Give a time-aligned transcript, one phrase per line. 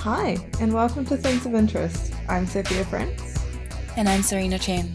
[0.00, 2.14] Hi, and welcome to Things of Interest.
[2.26, 3.44] I'm Sophia Frantz,
[3.98, 4.90] And I'm Serena Chen.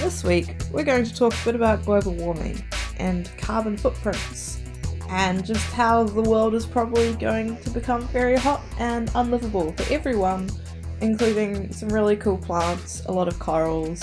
[0.00, 2.60] this week we're going to talk a bit about global warming
[2.98, 4.60] and carbon footprints,
[5.08, 9.92] and just how the world is probably going to become very hot and unlivable for
[9.92, 10.50] everyone,
[11.00, 14.02] including some really cool plants, a lot of corals,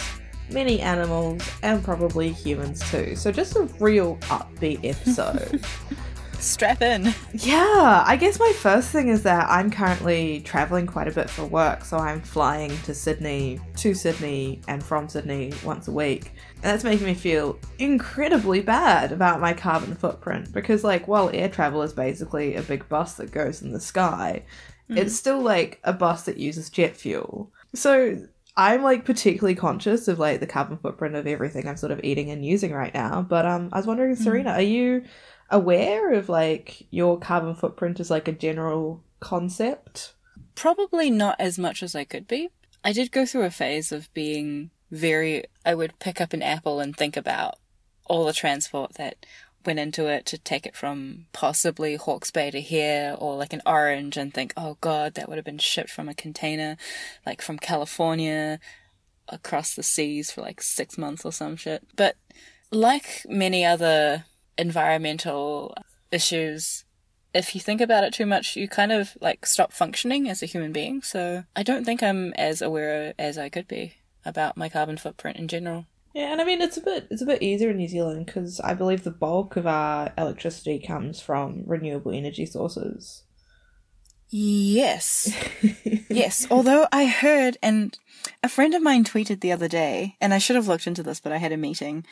[0.49, 3.13] many animals, and probably humans too.
[3.17, 5.61] So, just a real upbeat episode.
[6.39, 7.13] Strap in.
[7.33, 11.45] Yeah, I guess my first thing is that I'm currently traveling quite a bit for
[11.45, 16.31] work, so I'm flying to Sydney, to Sydney, and from Sydney once a week.
[16.55, 21.49] And that's making me feel incredibly bad about my carbon footprint because, like, while air
[21.49, 24.43] travel is basically a big bus that goes in the sky,
[24.89, 27.51] it's still like a bus that uses jet fuel.
[27.75, 28.17] So
[28.57, 32.31] I'm like particularly conscious of like the carbon footprint of everything I'm sort of eating
[32.31, 33.21] and using right now.
[33.21, 35.03] But um, I was wondering, Serena, are you
[35.51, 40.13] aware of like your carbon footprint as like a general concept?
[40.55, 42.49] Probably not as much as I could be.
[42.83, 45.45] I did go through a phase of being very.
[45.65, 47.55] I would pick up an apple and think about
[48.05, 49.25] all the transport that
[49.65, 53.61] went into it to take it from possibly Hawke's Bay to here or like an
[53.65, 56.77] orange and think, oh god, that would have been shipped from a container,
[57.25, 58.59] like from California
[59.27, 61.83] across the seas for like six months or some shit.
[61.95, 62.15] But
[62.71, 64.25] like many other
[64.59, 65.73] environmental
[66.11, 66.83] issues,
[67.33, 70.47] if you think about it too much, you kind of like stop functioning as a
[70.47, 71.01] human being.
[71.01, 75.37] So I don't think I'm as aware as I could be about my carbon footprint
[75.37, 75.85] in general.
[76.13, 78.59] Yeah, and I mean it's a bit it's a bit easier in New Zealand because
[78.59, 83.23] I believe the bulk of our electricity comes from renewable energy sources.
[84.29, 85.33] Yes.
[86.09, 86.47] yes.
[86.51, 87.97] Although I heard, and
[88.43, 91.19] a friend of mine tweeted the other day, and I should have looked into this,
[91.19, 92.05] but I had a meeting.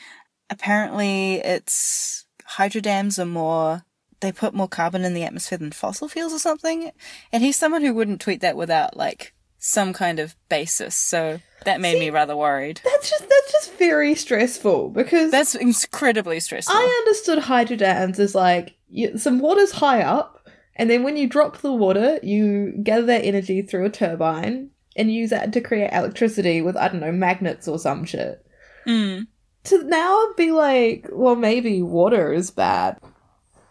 [0.50, 3.84] Apparently, it's hydro dams are more,
[4.20, 6.90] they put more carbon in the atmosphere than fossil fuels or something.
[7.32, 10.96] And he's someone who wouldn't tweet that without like some kind of basis.
[10.96, 12.80] So that made me rather worried.
[12.84, 16.74] That's just that's just very stressful because That's incredibly stressful.
[16.74, 21.28] I understood hydro dams as like you, some water's high up, and then when you
[21.28, 25.92] drop the water, you gather that energy through a turbine and use that to create
[25.92, 28.44] electricity with I don't know magnets or some shit.
[28.86, 29.26] Mm.
[29.68, 32.98] To now be like, well, maybe water is bad.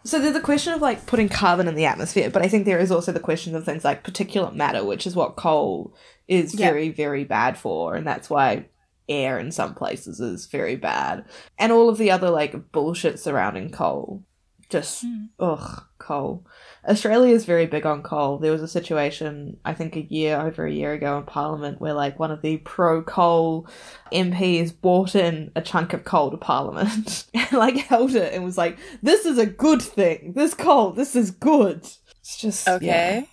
[0.03, 2.79] So there's a question of like putting carbon in the atmosphere, but I think there
[2.79, 5.93] is also the question of things like particulate matter, which is what coal
[6.27, 6.67] is Yeah.
[6.69, 8.67] very, very bad for, and that's why
[9.09, 11.25] air in some places is very bad.
[11.57, 14.23] And all of the other like bullshit surrounding coal.
[14.69, 15.29] Just Mm.
[15.39, 16.45] ugh, coal.
[16.87, 18.37] Australia is very big on coal.
[18.37, 21.93] There was a situation, I think a year over a year ago in Parliament where
[21.93, 23.67] like one of the pro coal
[24.11, 28.57] MPs brought in a chunk of coal to Parliament and like held it and was
[28.57, 30.33] like, This is a good thing.
[30.35, 31.85] This coal, this is good.
[32.19, 32.85] It's just Okay.
[32.85, 33.23] yeah,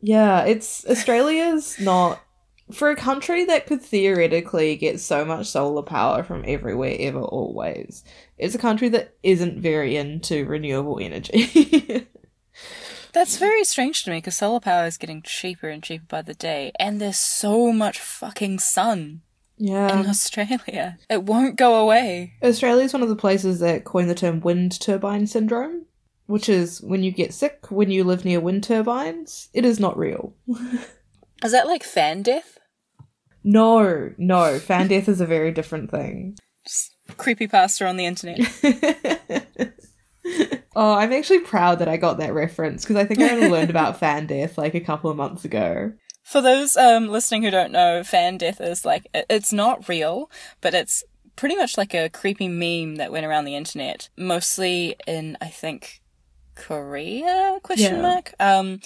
[0.00, 2.20] yeah it's Australia's not
[2.72, 8.04] for a country that could theoretically get so much solar power from everywhere ever always.
[8.38, 12.06] It's a country that isn't very into renewable energy.
[13.12, 16.34] That's very strange to me because solar power is getting cheaper and cheaper by the
[16.34, 19.20] day, and there's so much fucking sun
[19.58, 20.00] yeah.
[20.00, 20.98] in Australia.
[21.10, 22.34] It won't go away.
[22.42, 25.86] Australia is one of the places that coined the term wind turbine syndrome,
[26.26, 29.48] which is when you get sick when you live near wind turbines.
[29.52, 30.34] It is not real.
[31.44, 32.58] Is that like fan death?
[33.42, 36.38] No, no, fan death is a very different thing.
[36.64, 38.38] Just creepy pasta on the internet.
[40.76, 43.70] oh, I'm actually proud that I got that reference because I think I only learned
[43.70, 45.92] about fan death like a couple of months ago.
[46.22, 50.74] For those um, listening who don't know, fan death is like it's not real, but
[50.74, 51.02] it's
[51.34, 56.00] pretty much like a creepy meme that went around the internet, mostly in I think
[56.54, 58.02] Korea question Yeah.
[58.02, 58.34] mark.
[58.38, 58.80] Um,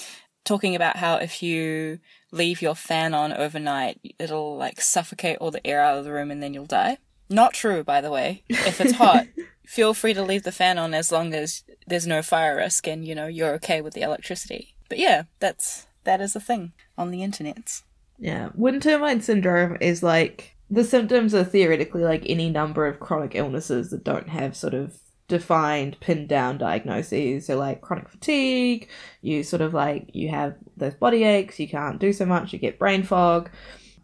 [0.44, 1.98] talking about how if you
[2.32, 6.30] leave your fan on overnight, it'll like suffocate all the air out of the room
[6.30, 6.98] and then you'll die.
[7.28, 8.44] Not true, by the way.
[8.48, 9.26] If it's hot,
[9.66, 13.06] feel free to leave the fan on as long as there's no fire risk and
[13.06, 14.74] you know you're okay with the electricity.
[14.88, 17.82] But yeah, that's that is a thing on the internet.
[18.18, 23.34] Yeah, wind turbine syndrome is like the symptoms are theoretically like any number of chronic
[23.34, 24.98] illnesses that don't have sort of
[25.28, 28.88] defined pinned down diagnoses so like chronic fatigue
[29.22, 32.60] you sort of like you have those body aches you can't do so much you
[32.60, 33.50] get brain fog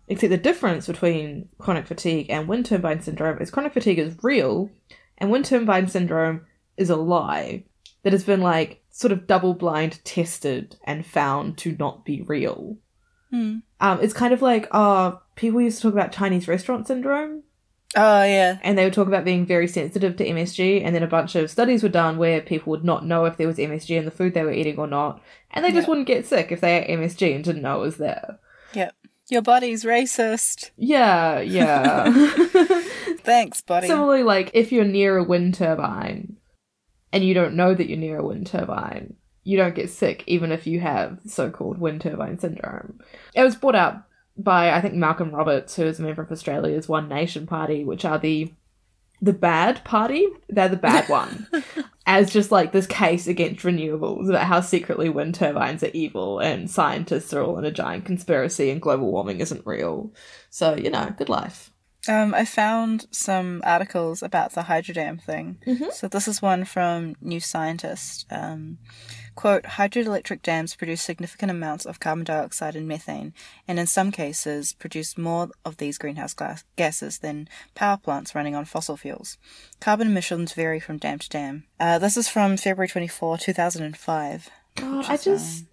[0.09, 4.69] except the difference between chronic fatigue and wind turbine syndrome is chronic fatigue is real
[5.23, 6.45] and wind turbine syndrome
[6.77, 7.65] is a lie
[8.03, 12.77] that has been like sort of double blind tested and found to not be real
[13.31, 13.59] Hmm.
[13.81, 17.45] um, it's kind of like uh people used to talk about Chinese restaurant syndrome.
[17.97, 18.59] Oh yeah.
[18.63, 21.51] and they would talk about being very sensitive to MSG, and then a bunch of
[21.51, 24.33] studies were done where people would not know if there was MSG in the food
[24.35, 25.89] they were eating or not, and they just Yeah.
[25.91, 28.39] wouldn't get sick if they ate MSG and didn't know it was there.
[28.75, 28.95] Yep.
[29.31, 30.71] Your body's racist.
[30.77, 32.05] Yeah, yeah.
[33.25, 33.87] Thanks, buddy.
[33.87, 36.37] Similarly, like if you're near a wind turbine
[37.13, 39.15] and you don't know that you're near a wind turbine,
[39.45, 43.01] you don't get sick even if you have so-called wind turbine syndrome.
[43.35, 44.05] It was brought out
[44.37, 48.05] by I think Malcolm Roberts, who is a member of Australia's One Nation Party, which
[48.05, 48.53] are the
[49.21, 50.27] the bad party.
[50.49, 51.47] They're the bad one.
[52.05, 56.69] As just like this case against renewables about how secretly wind turbines are evil and
[56.69, 60.13] scientists are all in a giant conspiracy and global warming isn't real.
[60.51, 61.72] So, you know, good life.
[62.09, 65.59] Um, I found some articles about the hydrodam thing.
[65.67, 65.93] Mhm.
[65.93, 68.27] So this is one from New Scientist.
[68.29, 68.79] Um,
[69.37, 73.33] quote, hydroelectric dams produce significant amounts of carbon dioxide and methane,
[73.69, 78.57] and in some cases produce more of these greenhouse gas- gases than power plants running
[78.57, 79.39] on fossil fuels.
[79.81, 81.65] Carbon emissions vary from dam to dam.
[81.79, 84.51] Uh, this is from February 24, 2005.
[84.75, 85.67] God, I just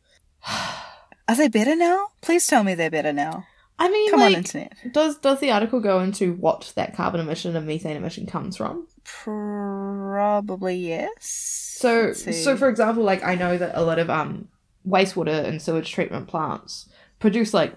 [1.27, 2.07] Are they better now?
[2.21, 3.45] Please tell me they're better now.
[3.79, 4.73] I mean, Come on, internet.
[4.91, 8.87] does does the article go into what that carbon emission and methane emission comes from?
[9.05, 11.75] Probably yes.
[11.79, 14.49] So, so for example, like I know that a lot of um
[14.87, 16.89] wastewater and sewage treatment plants
[17.19, 17.73] produce like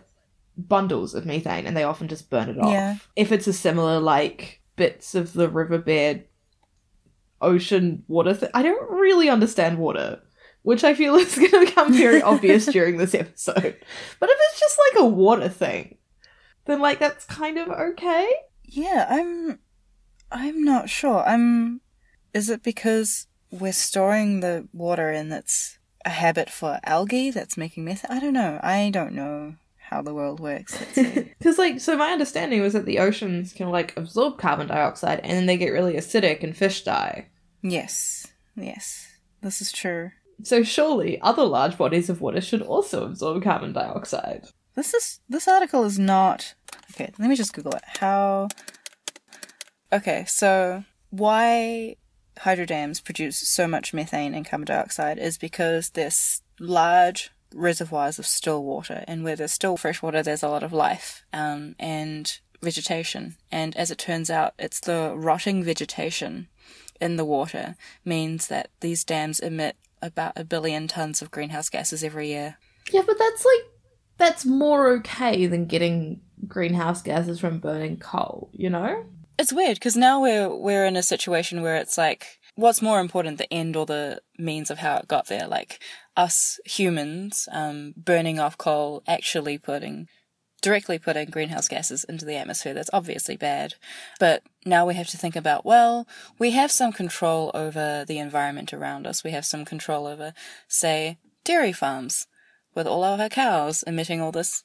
[0.57, 2.71] bundles of methane, and they often just burn it off.
[2.73, 2.97] Yeah.
[3.17, 6.25] If it's a similar like bits of the riverbed,
[7.41, 10.21] ocean water, th- I don't really understand water.
[10.63, 13.77] Which I feel is going to become very obvious during this episode.
[14.21, 15.99] But if it's just like a water thing,
[16.67, 18.31] then like that's kind of okay.
[18.65, 19.59] Yeah, I'm
[20.31, 21.27] I'm not sure.
[21.27, 21.81] I'm
[22.33, 27.85] is it because we're storing the water and it's a habit for algae that's making
[27.85, 28.17] methane?
[28.17, 28.59] I don't know.
[28.63, 30.79] I don't know how the world works.
[30.95, 35.33] Because, like, so my understanding was that the oceans can, like, absorb carbon dioxide and
[35.33, 37.29] then they get really acidic and fish die.
[37.63, 38.27] yes.
[38.57, 39.09] Yes.
[39.43, 40.11] This is true.
[40.43, 44.47] So, surely other large bodies of water should also absorb carbon dioxide.
[44.75, 46.55] This is this article is not
[46.93, 47.83] Okay, let me just Google it.
[47.99, 48.49] How
[49.93, 51.97] Okay, so why
[52.39, 58.65] hydrodams produce so much methane and carbon dioxide is because there's large reservoirs of still
[58.65, 63.37] water, and where there's still fresh water, there's a lot of life um, and vegetation.
[63.51, 66.49] And as it turns out, it's the rotting vegetation
[67.01, 72.05] in the water means that these dams emit about a billion tons of greenhouse gases
[72.05, 72.59] every year.
[72.91, 73.71] Yeah, but that's like,
[74.19, 79.05] that's more okay than getting greenhouse gases from burning coal, you know?
[79.39, 83.39] It's weird because now we're we're in a situation where it's like, what's more important,
[83.39, 85.47] the end or the means of how it got there?
[85.47, 85.81] Like
[86.17, 90.09] us humans um, burning off coal, actually putting
[90.63, 92.73] directly putting greenhouse gases into the atmosphere.
[92.73, 93.75] That's obviously bad.
[94.19, 96.07] But now we have to think about, well,
[96.39, 99.23] we have some control over the environment around us.
[99.23, 100.33] We have some control over,
[100.69, 102.27] say, dairy farms
[102.75, 104.65] with all of our cows emitting all this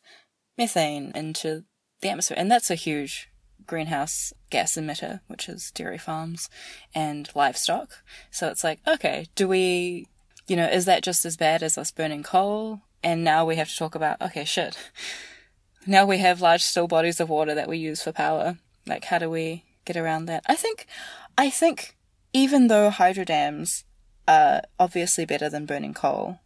[0.57, 1.65] methane into
[2.01, 2.37] the atmosphere.
[2.39, 3.29] And that's a huge
[3.65, 6.49] greenhouse gas emitter, which is dairy farms
[6.93, 8.03] and livestock.
[8.31, 10.07] So it's like, okay, do we,
[10.47, 12.81] you know, is that just as bad as us burning coal?
[13.03, 14.77] And now we have to talk about, okay, shit.
[15.87, 18.57] Now we have large still bodies of water that we use for power.
[18.85, 20.43] Like, how do we get around that?
[20.47, 20.85] I think,
[21.37, 21.95] I think
[22.33, 23.83] even though hydrodams
[24.27, 26.39] are obviously better than burning coal,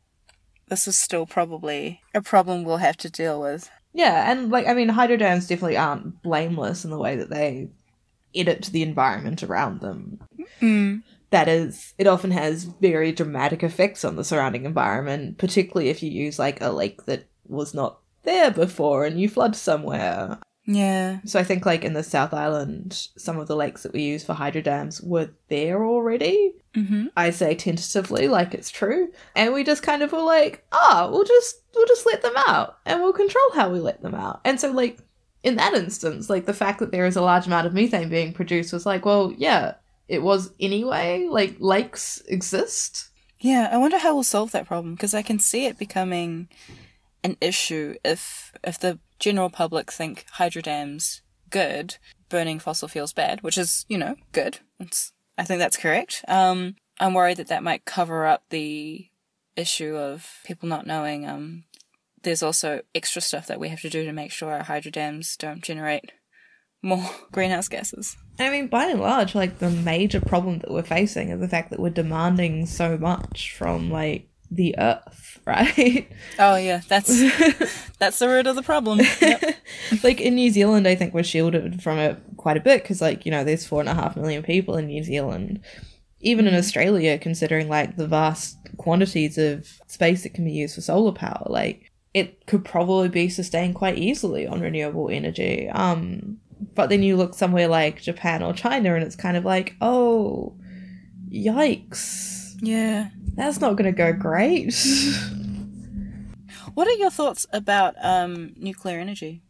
[0.67, 3.69] this is still probably a problem we'll have to deal with.
[3.93, 7.69] Yeah, and like I mean, hydrodams definitely aren't blameless in the way that they
[8.33, 10.21] edit the environment around them.
[10.62, 11.03] Mm.
[11.31, 16.12] That is, it often has very dramatic effects on the surrounding environment, particularly if you
[16.12, 20.40] use like a lake that was not there before and you flood somewhere.
[20.66, 21.20] Yeah.
[21.25, 24.24] So I think like in the South Island, some of the lakes that we use
[24.24, 26.54] for hydro dams were there already.
[26.75, 27.08] Mm-hmm.
[27.18, 31.25] I say tentatively, like it's true, and we just kind of were like, ah, we'll
[31.25, 34.40] just we'll just let them out, and we'll control how we let them out.
[34.46, 35.00] And so, like
[35.44, 38.32] in that instance, like the fact that there is a large amount of methane being
[38.32, 39.74] produced was like, well, yeah,
[40.08, 41.28] it was anyway.
[41.30, 43.10] Like lakes exist.
[43.40, 46.48] Yeah, I wonder how we'll solve that problem because I can see it becoming
[47.24, 51.98] an issue if if the general public think hydrodams good,
[52.30, 54.60] burning fossil fuels bad, which is you know good.
[54.80, 56.25] It's, I think that's correct.
[56.28, 59.08] Um, I'm worried that that might cover up the
[59.56, 61.28] issue of people not knowing.
[61.28, 61.63] Um,
[62.24, 65.63] there's also extra stuff that we have to do to make sure our hydrodams don't
[65.63, 66.12] generate
[66.82, 68.16] more greenhouse gases.
[68.40, 71.70] I mean, by and large, like the major problem that we're facing is the fact
[71.70, 76.08] that we're demanding so much from like the earth, right?
[76.38, 77.08] Oh yeah, that's
[78.00, 79.00] that's the root of the problem.
[79.22, 79.55] Yep.
[80.03, 83.25] like in New Zealand, I think we're shielded from it quite a bit because, like,
[83.25, 85.62] you know, there's four and a half million people in New Zealand.
[86.24, 90.81] Even in Australia, considering like the vast quantities of space that can be used for
[90.81, 95.67] solar power, like it could probably be sustained quite easily on renewable energy.
[95.70, 96.38] Um,
[96.75, 100.55] but then you look somewhere like Japan or China, and it's kind of like, oh,
[101.31, 103.10] yikes, Yeah.
[103.35, 104.73] That's not going to go great.
[106.73, 109.41] What are your thoughts about um, nuclear energy?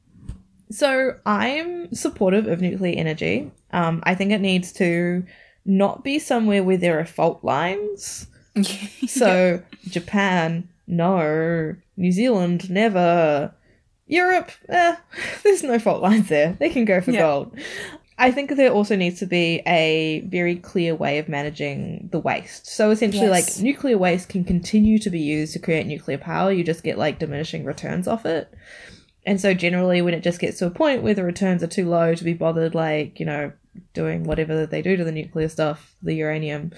[0.71, 3.51] So I'm supportive of nuclear energy.
[3.71, 5.23] Um, I think it needs to
[5.65, 8.27] not be somewhere where there are fault lines.
[9.07, 11.75] So Japan, no.
[11.97, 13.53] New Zealand, never.
[14.07, 14.95] Europe, eh,
[15.43, 16.57] there's no fault lines there.
[16.59, 17.21] They can go for Yeah.
[17.21, 17.57] gold.
[18.21, 22.67] I think there also needs to be a very clear way of managing the waste.
[22.67, 23.57] So essentially, Yes.
[23.57, 26.51] like nuclear waste can continue to be used to create nuclear power.
[26.51, 28.47] You just get like diminishing returns off it.
[29.25, 31.89] And so generally when it just gets to a point where the returns are too
[31.89, 33.53] low to be bothered like, you know,
[33.95, 36.73] doing whatever they do to the nuclear stuff, the uranium,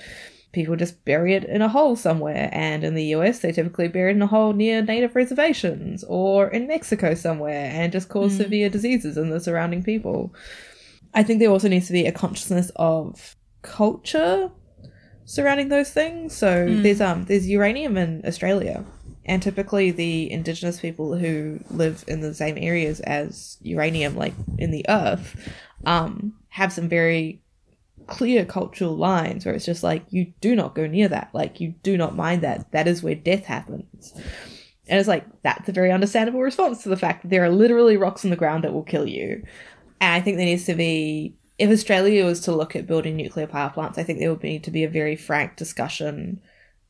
[0.53, 2.49] people just bury it in a hole somewhere.
[2.53, 6.47] And in the US they typically bury it in a hole near native reservations or
[6.47, 8.43] in Mexico somewhere and just cause hmm.
[8.43, 10.33] severe diseases in the surrounding people.
[11.13, 14.51] I think there also needs to be a consciousness of culture
[15.25, 16.35] surrounding those things.
[16.35, 18.83] So there's um there's uranium in Australia,
[19.25, 24.71] and typically the indigenous people who live in the same areas as uranium, like in
[24.71, 25.51] the earth,
[25.85, 27.41] um, have some very
[28.07, 31.73] clear cultural lines where it's just like you do not go near that, like you
[31.83, 32.71] do not mind that.
[32.71, 34.13] That is where death happens.
[34.89, 37.95] And it's like that's a very understandable response to the fact that there are literally
[37.95, 39.43] rocks in the ground that will kill you.
[40.03, 43.47] And I think there needs to be, if Australia was to look at building nuclear
[43.47, 46.41] power plants, I think there would need to be a very frank discussion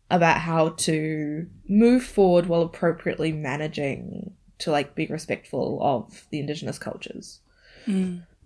[0.09, 6.79] about how to move forward while appropriately managing to like be respectful of the indigenous
[6.79, 7.39] cultures.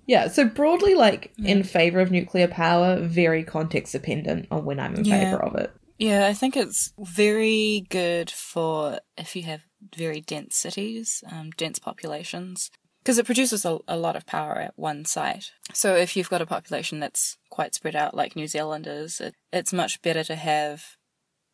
[0.05, 4.95] Yeah, so broadly, like in favor of nuclear power, very context dependent on when I'm
[4.95, 5.29] in Yeah.
[5.29, 5.71] favor of it.
[5.97, 9.63] Yeah, I think it's very good for if you have
[9.95, 12.69] very dense cities, um, dense populations,
[13.07, 15.51] because it produces a, a lot of power at one site.
[15.71, 19.33] So if you've got a population that's quite spread out, like New Zealand is, it,
[19.53, 20.97] it's much better to have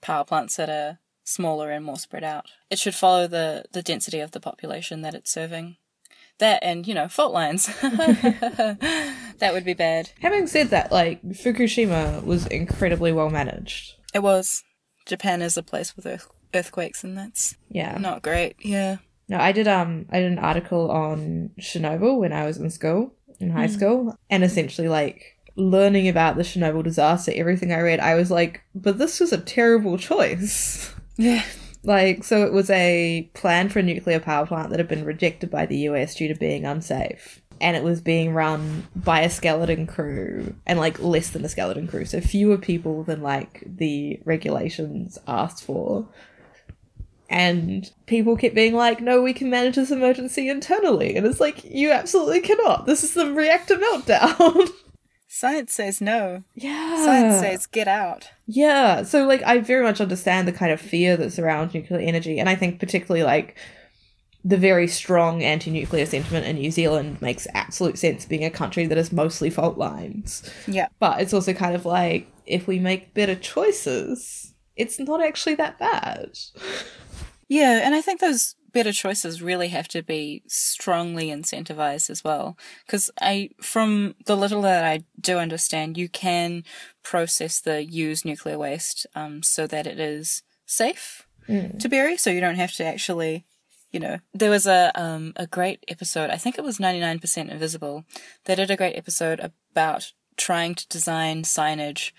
[0.01, 2.47] power plants that are smaller and more spread out.
[2.71, 5.77] It should follow the, the density of the population that it's serving.
[6.39, 7.67] That and, you know, fault lines.
[7.81, 10.09] that would be bad.
[10.21, 13.93] Having said that, like Fukushima was incredibly well managed.
[14.11, 14.63] It was.
[15.05, 17.99] Japan is a place with earth- earthquakes, and that's Yeah.
[17.99, 18.55] not great.
[18.59, 18.97] Yeah.
[19.29, 23.13] No, I did um I did an article on Chernobyl when I was in school,
[23.39, 28.15] in high school, and essentially like learning about the Chernobyl disaster, everything I read, I
[28.15, 30.93] was like, but this was a terrible choice.
[31.17, 31.43] Yeah.
[31.85, 35.51] Like, so it was a plan for a nuclear power plant that had been rejected
[35.51, 37.41] by the US due to being unsafe.
[37.59, 41.89] And it was being run by a skeleton crew and like less than a skeleton
[41.89, 46.07] crew, so fewer people than like the regulations asked for.
[47.33, 51.15] And people kept being like, no, we can manage this emergency internally.
[51.15, 52.85] And it's like, you absolutely cannot.
[52.85, 54.69] This is the reactor meltdown.
[55.27, 56.43] Science says no.
[56.53, 57.03] yeah.
[57.03, 58.29] Science says get out.
[58.45, 62.37] Yeah, so like I very much understand the kind of fear that surrounds nuclear energy,
[62.37, 63.57] and I think particularly like
[64.45, 68.97] the very strong anti-nuclear sentiment in New Zealand makes absolute sense, being a country that
[68.97, 70.47] is mostly fault lines.
[70.67, 70.89] Yeah.
[70.99, 75.79] But it's also kind of like if we make better choices, it's not actually that
[75.79, 76.37] bad.
[77.47, 82.57] Yeah, and I think those better choices really have to be strongly incentivized as well.
[82.85, 86.63] Because I, from the little that I do understand, you can
[87.03, 91.27] process the used nuclear waste um, so that it is safe
[91.79, 93.45] to bury, so you don't have to actually.
[93.91, 96.31] You know, there was a um, a great episode.
[96.31, 98.05] I think it was ninety nine percent invisible.
[98.45, 102.11] They did a great episode about trying to design signage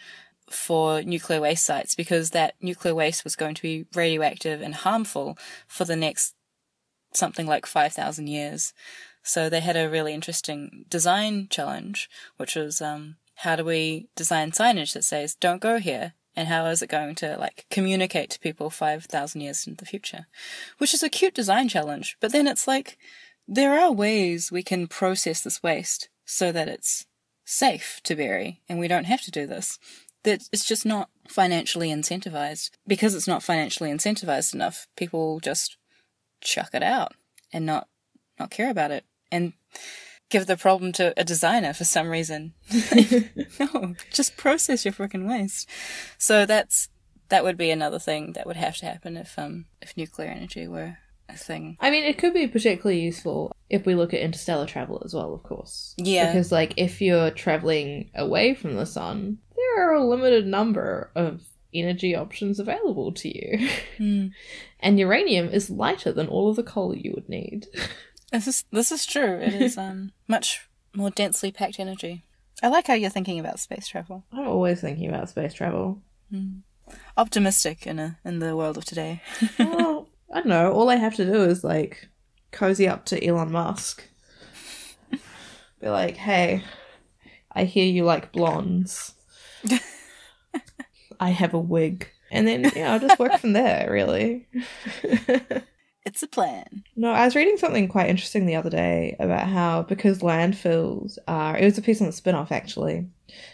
[0.54, 5.36] for nuclear waste sites because that nuclear waste was going to be radioactive and harmful
[5.66, 6.34] for the next
[7.12, 8.72] something like 5,000 years.
[9.22, 14.52] So they had a really interesting design challenge, which was um, how do we design
[14.52, 16.14] signage that says, don't go here?
[16.36, 20.26] And how is it going to like communicate to people 5,000 years into the future?
[20.78, 22.16] Which is a cute design challenge.
[22.20, 22.98] But then it's like,
[23.46, 27.06] there are ways we can process this waste so that it's
[27.44, 29.78] safe to bury and we don't have to do this
[30.24, 32.70] that it's just not financially incentivized.
[32.86, 35.76] Because it's not financially incentivized enough, people just
[36.40, 37.12] chuck it out
[37.52, 37.88] and not
[38.38, 39.52] not care about it and
[40.28, 42.54] give the problem to a designer for some reason.
[43.60, 45.68] no, just process your freaking waste.
[46.18, 46.88] So that's
[47.28, 50.66] that would be another thing that would have to happen if um if nuclear energy
[50.66, 51.76] were a thing.
[51.80, 55.32] I mean, it could be particularly useful if we look at interstellar travel as well,
[55.32, 55.94] of course.
[55.96, 56.26] Yeah.
[56.26, 61.42] Because, like, if you're traveling away from the sun, there are a limited number of
[61.72, 63.68] energy options available to you.
[63.96, 64.26] Hmm.
[64.80, 67.68] and uranium is lighter than all of the coal you would need.
[68.32, 69.38] This is this is true.
[69.38, 72.24] It is um much more densely packed energy.
[72.62, 74.24] I like how you're thinking about space travel.
[74.32, 76.02] I'm always thinking about space travel.
[77.16, 79.22] Optimistic in a in the world of today.
[79.58, 80.72] well, I don't know.
[80.72, 82.08] All I have to do is, like,
[82.50, 84.02] cozy up to Elon Musk.
[85.80, 86.64] Be like, hey,
[87.52, 89.14] I hear you like blondes.
[91.20, 92.08] I have a wig.
[92.30, 94.48] And then, yeah, I'll just work from there, really.
[96.06, 96.84] It's a plan.
[96.96, 101.56] No, I was reading something quite interesting the other day about how because landfills are
[101.56, 103.08] it was a piece on the Spinoff actually.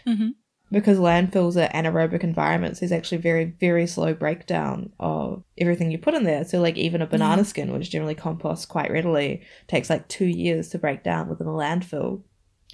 [0.05, 0.31] Mhm.
[0.69, 6.13] Because landfills are anaerobic environments, there's actually very, very slow breakdown of everything you put
[6.13, 6.45] in there.
[6.45, 10.69] So like even a banana skin, which generally composts quite readily, takes like two years
[10.69, 12.21] to break down within a landfill.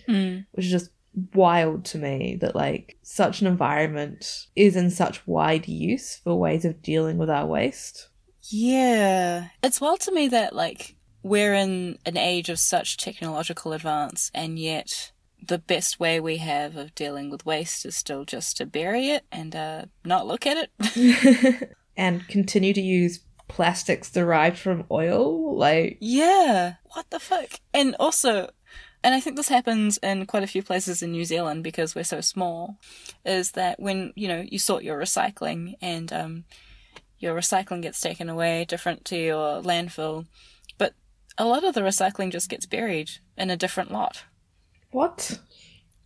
[0.08, 0.46] Mm.
[0.52, 0.92] Which is just
[1.34, 6.66] wild to me that like such an environment is in such wide use for ways
[6.66, 8.10] of dealing with our waste.
[8.50, 9.50] Yeah.
[9.64, 14.60] It's wild to me that like we're in an age of such technological advance and
[14.60, 15.12] yet
[15.42, 19.26] the best way we have of dealing with waste is still just to bury it
[19.32, 21.74] and uh, not look at it.
[21.98, 25.58] and continue to use plastics derived from oil.
[25.58, 26.76] Like, yeah.
[26.94, 27.60] What the fuck?
[27.74, 28.50] And also,
[29.08, 32.04] and I think this happens in quite a few places in New Zealand because we're
[32.04, 32.76] so small,
[33.26, 36.44] is that when, you know, you sort your recycling and um,
[37.18, 40.26] your recycling gets taken away, different to your landfill,
[40.78, 40.94] but
[41.38, 44.26] a lot of the recycling just gets buried in a different lot
[44.92, 45.40] what?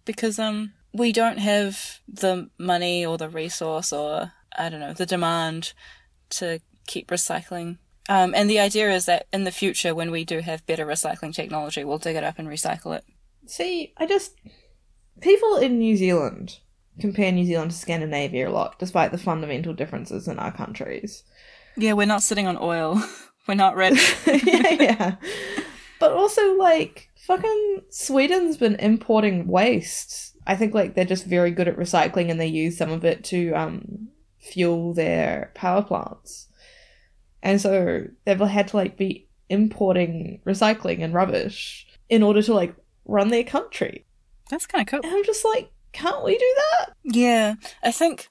[0.05, 5.07] because um we don't have the money or the resource or I don't know the
[5.07, 5.73] demand
[6.31, 7.79] to keep recycling.
[8.09, 11.33] Um, and the idea is that in the future, when we do have better recycling
[11.33, 13.05] technology, we'll dig it up and recycle it.
[13.45, 14.33] See, I just.
[15.19, 16.57] People in New Zealand
[16.99, 21.23] compare New Zealand to Scandinavia a lot, despite the fundamental differences in our countries.
[21.77, 23.01] Yeah, we're not sitting on oil.
[23.47, 24.15] we're not rich.
[24.27, 25.15] yeah, yeah.
[25.99, 30.35] But also, like, fucking Sweden's been importing waste.
[30.47, 33.23] I think, like, they're just very good at recycling and they use some of it
[33.25, 34.09] to um,
[34.39, 36.47] fuel their power plants.
[37.43, 42.75] And so they've had to, like, be importing recycling and rubbish in order to, like,
[43.05, 44.05] run their country.
[44.49, 44.99] That's kind of cool.
[45.03, 46.93] And I'm just like, can't we do that?
[47.03, 48.27] Yeah, I think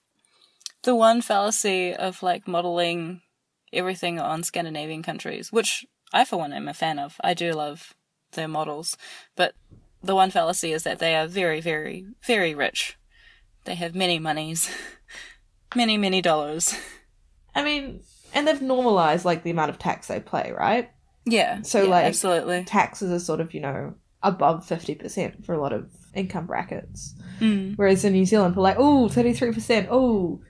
[0.82, 3.20] the one fallacy of like modeling
[3.72, 7.16] everything on Scandinavian countries, which I for one am a fan of.
[7.22, 7.94] I do love
[8.32, 8.96] their models,
[9.36, 9.54] but
[10.02, 12.96] the one fallacy is that they are very, very, very rich.
[13.64, 14.70] They have many monies,
[15.74, 16.74] many, many dollars.
[17.54, 18.02] I mean,
[18.34, 20.90] and they've normalized, like, the amount of tax they pay, right?
[21.24, 21.62] Yeah.
[21.62, 22.64] So, yeah, like- absolutely.
[22.64, 27.14] taxes are sort of, you know, above 50% for a lot of income brackets.
[27.40, 27.76] Mm.
[27.76, 30.40] Whereas in New Zealand, we're like, oh, 33%, oh,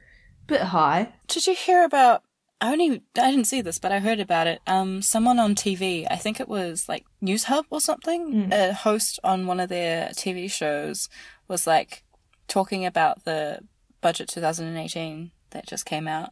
[0.47, 1.13] bit high.
[1.29, 2.23] Did you hear about?
[2.63, 4.61] I only I didn't see this, but I heard about it.
[4.67, 8.51] Um, someone on TV, I think it was like Newshub or something.
[8.51, 8.53] Mm.
[8.53, 11.09] A host on one of their TV shows
[11.49, 12.03] was like
[12.49, 13.61] talking about the
[14.03, 16.31] budget 2018 that just came out,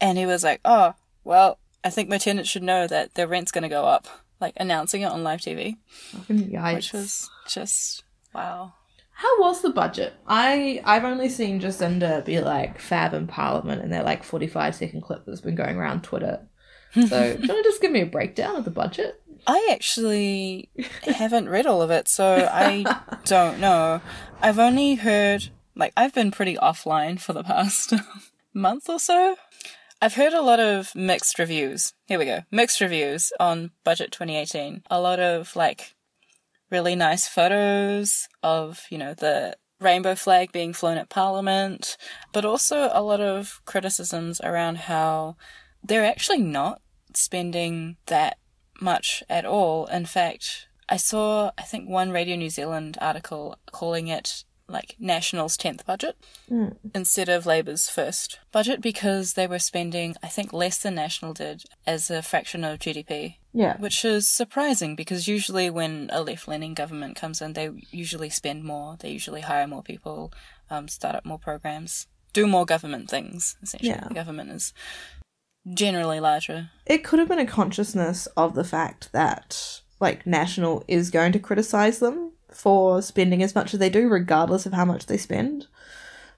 [0.00, 3.52] and he was like, "Oh, well, I think my tenant should know that their rent's
[3.52, 4.06] going to go up."
[4.38, 5.76] Like announcing it on live TV,
[6.28, 6.74] yikes.
[6.74, 8.04] which was just
[8.34, 8.74] wow.
[9.12, 10.12] How was the budget?
[10.26, 15.00] I, I've only seen Jacinda be like fab in Parliament and that like 45 second
[15.00, 16.46] clip that's been going around Twitter.
[16.92, 19.22] So, do you want to just give me a breakdown of the budget?
[19.46, 20.68] I actually
[21.02, 22.84] haven't read all of it, so I
[23.24, 24.02] don't know.
[24.42, 27.94] I've only heard, like, I've been pretty offline for the past
[28.54, 29.36] month or so.
[30.00, 31.94] I've heard a lot of mixed reviews.
[32.06, 32.40] Here we go.
[32.50, 34.82] Mixed reviews on Budget 2018.
[34.90, 35.94] A lot of, like,
[36.70, 41.96] really nice photos of, you know, the rainbow flag being flown at Parliament,
[42.32, 45.36] but also a lot of criticisms around how
[45.82, 46.82] they're actually not
[47.14, 48.36] spending that
[48.80, 49.86] much at all.
[49.86, 55.56] In fact, I saw, I think, one Radio New Zealand article calling it like National's
[55.56, 56.16] 10th budget
[56.50, 56.76] Mm.
[56.94, 61.62] instead of Labour's first budget because they were spending, I think, less than National did
[61.86, 63.76] as a fraction of GDP, Yeah.
[63.78, 68.64] which is surprising because usually when a left leaning government comes in, they usually spend
[68.64, 70.32] more, they usually hire more people,
[70.68, 73.90] um, start up more programs, do more government things, essentially.
[73.90, 74.08] Yeah.
[74.08, 74.72] The government is
[75.72, 76.70] generally larger.
[76.86, 81.38] It could have been a consciousness of the fact that, like, National is going to
[81.38, 85.66] criticize them for spending as much as they do, regardless of how much they spend.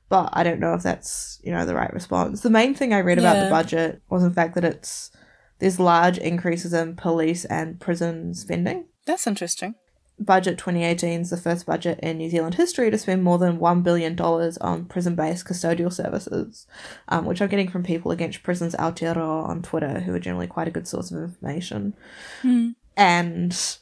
[0.09, 2.41] But I don't know if that's, you know, the right response.
[2.41, 5.11] The main thing I read about the budget was the fact that it's
[5.59, 8.87] there's large increases in police and prison spending.
[9.07, 9.75] That's interesting.
[10.21, 13.83] Budget 2018 is the first budget in New Zealand history to spend more than $1
[13.85, 16.67] billion on prison based custodial services,
[17.09, 20.67] um, which I'm getting from people against prisons Aotearoa on Twitter, who are generally quite
[20.67, 21.95] a good source of information.
[22.43, 22.71] Hmm.
[22.97, 23.79] And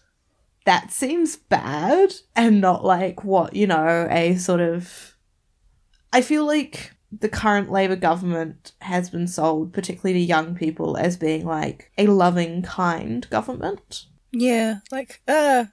[0.67, 5.15] that seems bad and not like what, you know, a sort of.
[6.13, 11.17] I feel like the current Labour government has been sold, particularly to young people, as
[11.17, 14.07] being like a loving, kind government.
[14.33, 15.67] Yeah, like, uh,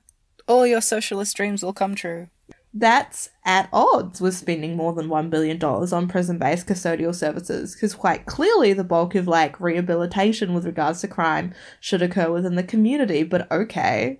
[0.48, 2.28] all your socialist dreams will come true.
[2.72, 7.96] That's at odds with spending more than $1 billion on prison based custodial services, because
[7.96, 12.64] quite clearly the bulk of like rehabilitation with regards to crime should occur within the
[12.64, 14.20] community, but okay.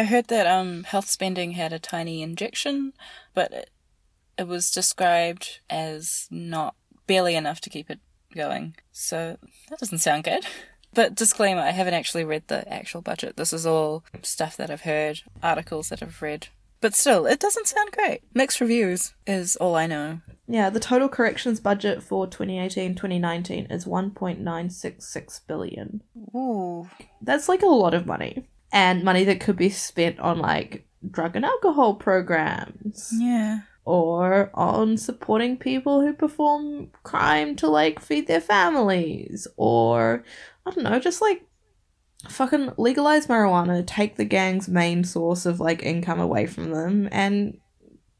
[0.00, 2.94] I heard that um health spending had a tiny injection,
[3.34, 3.70] but it,
[4.38, 6.74] it was described as not
[7.06, 8.00] barely enough to keep it
[8.34, 8.76] going.
[8.92, 9.36] So
[9.68, 10.46] that doesn't sound good.
[10.94, 13.36] But disclaimer, I haven't actually read the actual budget.
[13.36, 16.48] This is all stuff that I've heard, articles that I've read.
[16.80, 18.22] But still, it doesn't sound great.
[18.32, 20.22] Mixed reviews is all I know.
[20.48, 26.02] Yeah, the total corrections budget for 2018-2019 is 1.966 billion.
[26.34, 26.88] Ooh.
[27.20, 28.48] That's like a lot of money.
[28.72, 33.60] And money that could be spent on like drug and alcohol programs Yeah.
[33.84, 40.22] or on supporting people who perform crime to like feed their families or
[40.66, 41.42] I don't know, just like
[42.28, 47.58] fucking legalize marijuana, take the gang's main source of like income away from them and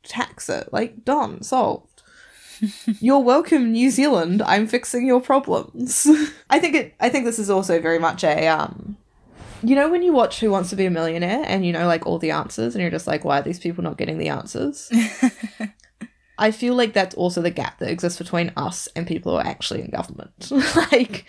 [0.03, 0.73] tax it.
[0.73, 2.03] Like done, solved.
[3.01, 4.43] You're welcome, New Zealand.
[4.43, 6.07] I'm fixing your problems.
[6.51, 8.97] I think it I think this is also very much a um
[9.63, 12.07] you know when you watch Who Wants to Be a Millionaire and you know like
[12.07, 14.91] all the answers and you're just like, why are these people not getting the answers?
[16.39, 19.47] I feel like that's also the gap that exists between us and people who are
[19.47, 20.51] actually in government.
[20.93, 21.27] like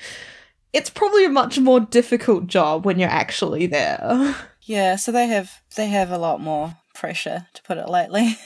[0.73, 4.35] it's probably a much more difficult job when you're actually there.
[4.63, 8.37] Yeah, so they have they have a lot more pressure, to put it lightly,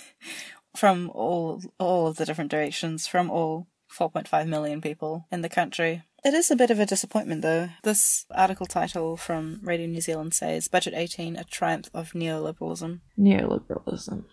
[0.76, 6.04] from all all of the different directions, from all 4.5 million people in the country.
[6.26, 7.70] It is a bit of a disappointment though.
[7.84, 13.02] This article title from Radio New Zealand says Budget 18 a triumph of neoliberalism.
[13.16, 14.24] Neoliberalism.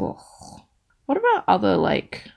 [0.00, 0.16] Ugh.
[1.06, 2.30] What about other like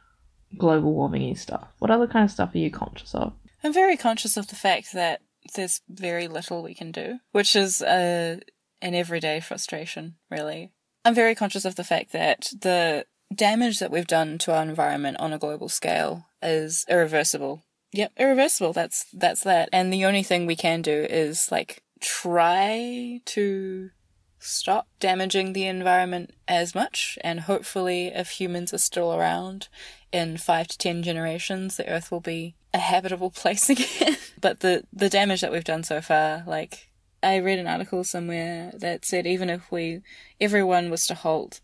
[0.58, 1.67] global warming stuff?
[1.77, 3.34] What other kind of stuff are you conscious of?
[3.63, 5.21] I'm very conscious of the fact that
[5.54, 8.39] there's very little we can do, which is uh,
[8.82, 10.71] an everyday frustration, really.
[11.06, 15.17] I'm very conscious of the fact that the damage that we've done to our environment
[15.19, 17.63] on a global scale is irreversible.
[17.93, 18.73] Yep, irreversible.
[18.73, 19.69] That's that's that.
[19.73, 23.91] And the only thing we can do is like try to
[24.39, 29.67] stop damaging the environment as much and hopefully if humans are still around
[30.12, 34.17] in 5 to 10 generations the earth will be a habitable place again.
[34.39, 36.89] but the the damage that we've done so far like
[37.21, 40.01] I read an article somewhere that said even if we
[40.39, 41.62] everyone was to halt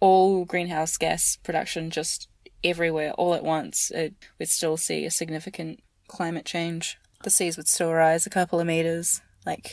[0.00, 2.26] all greenhouse gas production just
[2.64, 6.98] everywhere all at once, it, we'd still see a significant climate change.
[7.24, 9.20] The seas would still rise a couple of meters.
[9.46, 9.72] Like,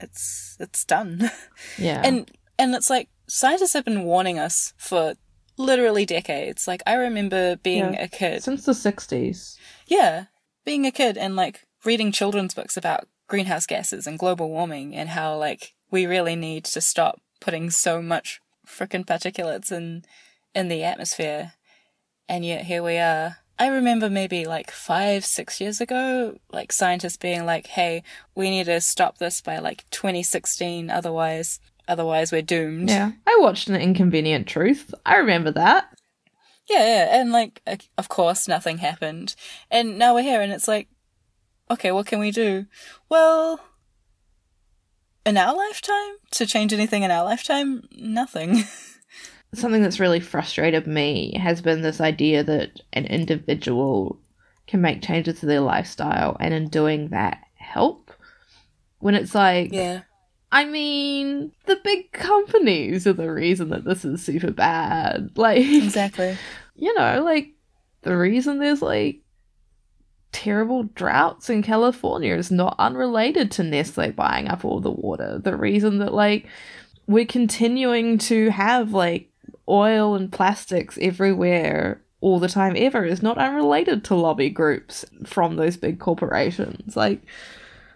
[0.00, 1.30] it's it's done.
[1.78, 2.02] Yeah.
[2.04, 5.14] And and it's like scientists have been warning us for
[5.56, 6.66] literally decades.
[6.68, 8.04] Like I remember being Yeah.
[8.04, 8.42] a kid.
[8.42, 9.56] since the 60s.
[9.86, 10.26] Yeah,
[10.64, 15.08] being a kid and like reading children's books about greenhouse gases and global warming and
[15.10, 20.04] how like we really need to stop putting so much frickin' particulates in
[20.54, 21.52] in the atmosphere.
[22.28, 23.38] And yet here we are.
[23.58, 28.02] I remember maybe like five, six years ago, like scientists being like, "Hey,
[28.34, 33.12] we need to stop this by like 2016, otherwise, otherwise we're doomed." Yeah.
[33.26, 34.92] I watched An Inconvenient Truth.
[35.06, 35.96] I remember that.
[36.68, 37.60] Yeah, yeah, and like,
[37.98, 39.36] of course, nothing happened.
[39.70, 40.88] And now we're here, and it's like,
[41.70, 42.66] okay, what can we do?
[43.08, 43.60] Well,
[45.26, 46.16] in our lifetime?
[46.32, 47.88] To change anything in our lifetime?
[47.96, 48.64] Nothing.
[49.54, 54.18] something that's really frustrated me has been this idea that an individual
[54.66, 58.10] can make changes to their lifestyle and in doing that help
[58.98, 60.02] when it's like yeah.
[60.52, 66.36] i mean the big companies are the reason that this is super bad like Exactly.
[66.76, 67.50] you know like
[68.02, 69.20] the reason there's like
[70.34, 75.38] terrible droughts in California is not unrelated to Nestle buying up all the water.
[75.38, 76.46] The reason that like
[77.06, 79.30] we're continuing to have like
[79.68, 85.56] oil and plastics everywhere all the time ever is not unrelated to lobby groups from
[85.56, 86.96] those big corporations.
[86.96, 87.20] Like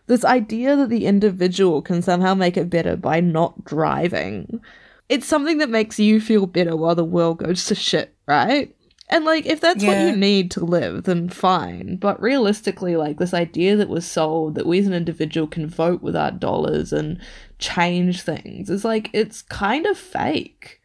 [0.06, 4.60] this idea that the individual can somehow make it better by not driving.
[5.08, 8.74] It's something that makes you feel better while the world goes to shit, right?
[9.10, 11.96] And like, if that's what you need to live, then fine.
[11.96, 16.02] But realistically, like this idea that was sold that we as an individual can vote
[16.02, 17.18] with our dollars and
[17.58, 20.77] change things is like it's kind of fake.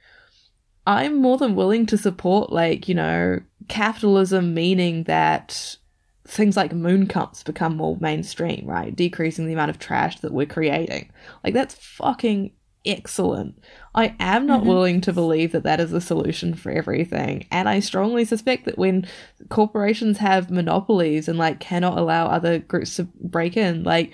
[0.85, 5.77] I'm more than willing to support like, you know, capitalism meaning that
[6.25, 8.95] things like moon cups become more mainstream, right?
[8.95, 11.09] Decreasing the amount of trash that we're creating.
[11.43, 12.51] Like that's fucking
[12.85, 13.57] excellent.
[13.95, 14.67] I am not Mhm.
[14.67, 18.77] willing to believe that that is the solution for everything, and I strongly suspect that
[18.77, 19.05] when
[19.49, 24.11] corporations have monopolies and like cannot allow other groups to break in, like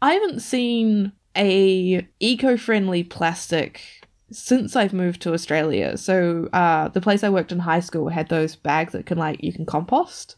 [0.00, 3.80] I haven't seen a eco-friendly plastic
[4.30, 5.96] since I've moved to Australia.
[5.96, 9.42] So uh, the place I worked in high school had those bags that can like
[9.42, 10.36] you can compost.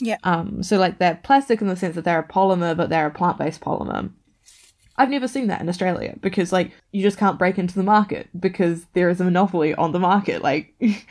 [0.00, 0.16] Yeah.
[0.24, 0.62] Um.
[0.62, 3.60] So like they're plastic in the sense that they're a polymer, but they're a plant-based
[3.60, 4.10] polymer.
[4.96, 8.28] I've never seen that in Australia because like you just can't break into the market
[8.38, 10.42] because there is a monopoly on the market.
[10.42, 10.74] Like.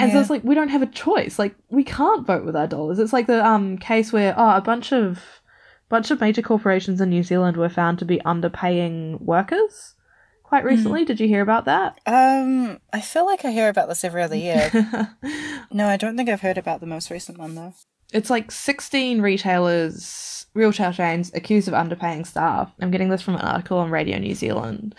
[0.00, 1.40] And so it's like we don't have a choice.
[1.40, 3.00] Like we can't vote with our dollars.
[3.00, 5.18] It's like the um case where oh a bunch of
[5.88, 9.96] bunch of major corporations in New Zealand were found to be underpaying workers
[10.48, 11.04] quite recently.
[11.04, 12.00] Did you hear about that?
[12.06, 14.70] Um, I feel like I hear about this every other year.
[15.70, 17.74] no, I don't think I've heard about the most recent one though.
[18.14, 22.72] it's like 16 retailers, retail chains accused of underpaying staff.
[22.80, 24.94] I'm getting this from an article on Radio New Zealand.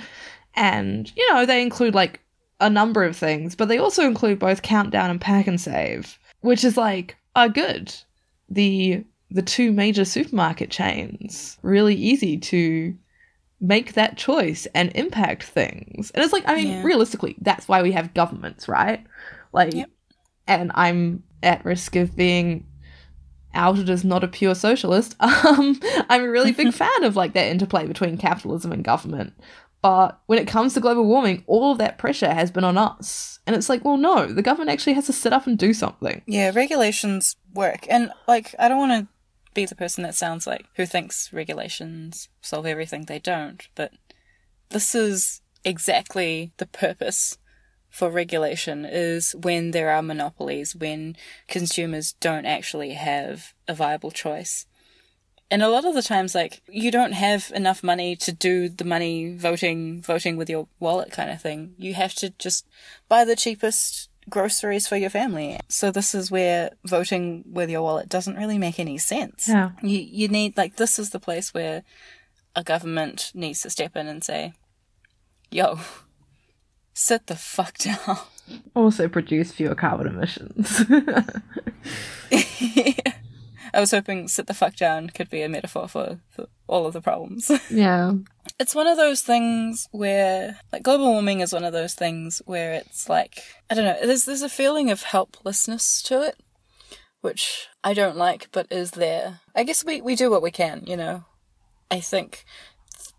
[0.55, 2.19] And, you know, they include like
[2.59, 7.17] a number of things, but they also include both Countdown and Pak'nSave, which is like,
[7.35, 7.93] are good.
[8.49, 12.95] The the two major supermarket chains really easy to
[13.61, 16.11] make that choice and impact things.
[16.11, 16.83] And it's like, I mean, Yeah.
[16.83, 19.05] realistically, that's why we have governments, right?
[19.51, 19.89] Like, Yep.
[20.47, 22.65] and I'm at risk of being
[23.53, 25.15] outed as not a pure socialist.
[25.21, 29.33] Um, I'm a really big fan of like that interplay between capitalism and government.
[29.81, 33.39] But when it comes to global warming, all of that pressure has been on us.
[33.47, 36.21] And it's like, well, no, the government actually has to sit up and do something.
[36.27, 37.87] Yeah, regulations work.
[37.89, 39.07] And, like, I don't want to
[39.59, 43.05] be the person that sounds like who thinks regulations solve everything.
[43.05, 43.67] They don't.
[43.75, 43.91] But
[44.69, 47.37] this is exactly the purpose
[47.89, 51.17] for regulation is when there are monopolies, when
[51.47, 54.65] consumers don't actually have a viable choice.
[55.51, 58.85] And a lot of the times, like, you don't have enough money to do the
[58.85, 61.73] money voting, voting with your wallet kind of thing.
[61.77, 62.67] You have to just
[63.09, 65.59] buy the cheapest groceries for your family.
[65.67, 69.47] So this is where voting with your wallet doesn't really make any sense.
[69.47, 69.71] Yeah.
[69.81, 71.83] You, you need, like, this is the place where
[72.55, 74.53] a government needs to step in and say,
[75.51, 75.79] yo,
[76.93, 78.19] sit the fuck down.
[78.73, 80.83] Also produce fewer carbon emissions.
[83.71, 86.93] I was hoping sit the fuck down could be a metaphor for, for all of
[86.93, 87.51] the problems.
[87.69, 88.13] yeah.
[88.59, 92.73] it's one of those things where like global warming is one of those things where
[92.73, 96.37] it's like I don't know, there's there's a feeling of helplessness to it,
[97.21, 99.41] which I don't like but is there.
[99.55, 101.25] I guess we, we do what we can, you know.
[101.91, 102.45] I think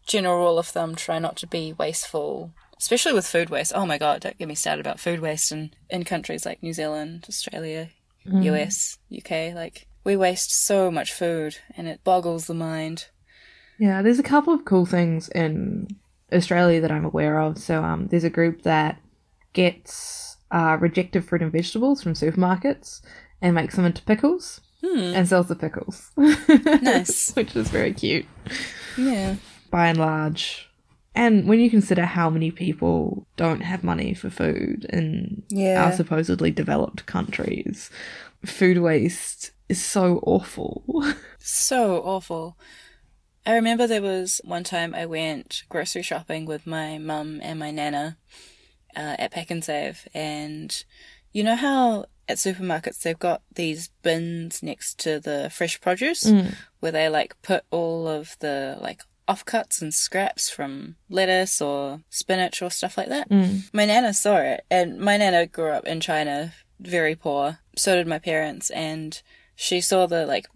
[0.07, 2.53] general rule of thumb try not to be wasteful.
[2.79, 3.73] Especially with food waste.
[3.75, 6.73] Oh my god, don't get me started about food waste in, in countries like New
[6.73, 7.91] Zealand, Australia,
[8.27, 8.45] mm.
[8.45, 9.55] US, UK.
[9.55, 13.09] Like we waste so much food and it boggles the mind.
[13.81, 15.89] Yeah, there's a couple of cool things in
[16.33, 17.59] Australia that I'm aware of.
[17.59, 19.01] So um, there's a group that
[19.55, 23.01] gets uh, rejected fruit and vegetables from supermarkets
[23.41, 26.11] and makes them into pickles and sells the pickles.
[26.17, 27.33] Nice.
[27.37, 28.27] Which is very cute
[28.99, 29.37] Yeah.
[29.71, 30.69] by and large.
[31.15, 35.85] And when you consider how many people don't have money for food in Yeah.
[35.85, 37.91] our supposedly developed countries,
[38.45, 40.85] food waste is so awful.
[41.43, 42.59] So awful.
[43.51, 47.73] I remember there was one time I went grocery shopping with my mum and my
[47.73, 48.17] nana
[48.95, 50.85] uh, at Pak'nSave, and
[51.33, 56.27] you know how at supermarkets they've got these bins next to the fresh produce
[56.79, 62.63] where they like put all of the like offcuts and scraps from lettuce or spinach
[62.63, 63.29] or stuff like that.
[63.73, 67.59] My nana saw it, and my nana grew up in China, very poor.
[67.77, 69.21] So did my parents, and
[69.57, 70.47] she saw the like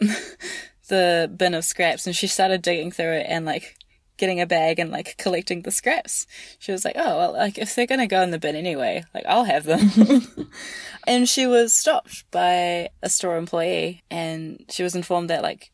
[0.88, 3.76] the bin of scraps and she started digging through it and like
[4.16, 6.26] getting a bag and like collecting the scraps.
[6.58, 9.04] She was like, "Oh, well, like if they're going to go in the bin anyway,
[9.14, 10.50] like I'll have them."
[11.06, 15.70] and she was stopped by a store employee and she was informed that like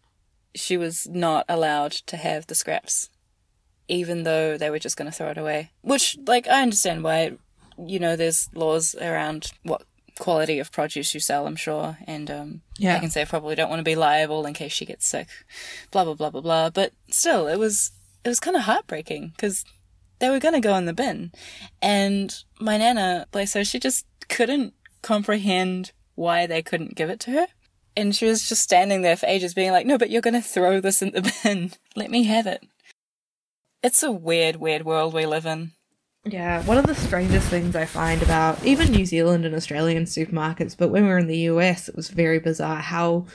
[0.54, 3.10] she was not allowed to have the scraps
[3.88, 5.70] even though they were just going to throw it away.
[5.82, 7.32] Which like I understand why
[7.78, 9.82] you know there's laws around what
[10.18, 12.96] quality of produce you sell, I'm sure, and um Yeah.
[12.96, 15.28] I can say I probably don't want to be liable in case she gets sick,
[15.90, 16.70] blah blah blah blah blah.
[16.70, 17.90] But still, it was
[18.24, 19.64] it was kind of heartbreaking because
[20.20, 21.32] they were going to go in the bin,
[21.82, 24.72] and my nana, bless her, she just couldn't
[25.02, 27.46] comprehend why they couldn't give it to her.
[27.96, 30.40] And she was just standing there for ages being like, no, but you're going to
[30.40, 31.72] throw this in the bin.
[31.94, 32.64] Let me have it.
[33.82, 35.72] It's a weird, weird world we live in.
[36.26, 40.76] Yeah, one of the strangest things I find about even New Zealand and Australian supermarkets,
[40.76, 43.26] but when we were in the US, it was very bizarre how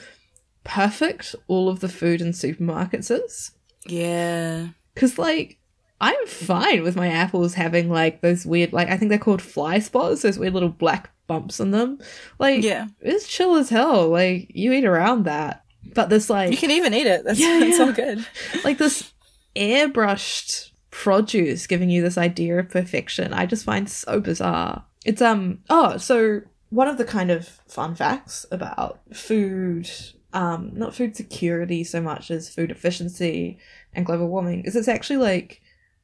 [0.64, 3.52] perfect all of the food in supermarkets is.
[3.86, 4.68] Yeah.
[4.94, 5.58] Because, like,
[6.00, 9.78] I'm fine with my apples having, like, those weird, like, I think they're called fly
[9.78, 11.98] spots, those weird little black bumps in them.
[12.40, 12.88] Like, Yeah.
[13.00, 14.08] it's chill as hell.
[14.08, 15.64] Like, you eat around that.
[15.94, 17.24] But this, like, You can even eat it.
[17.24, 17.84] That's, Yeah, that's yeah.
[17.84, 18.26] all good.
[18.64, 19.12] like this
[19.56, 25.58] airbrushed produce giving you this idea of perfection i just find so bizarre it's um
[25.70, 29.88] oh so one of the kind of fun facts about food
[30.32, 33.58] um not food security so much as food efficiency
[33.92, 35.60] and global warming is it's actually like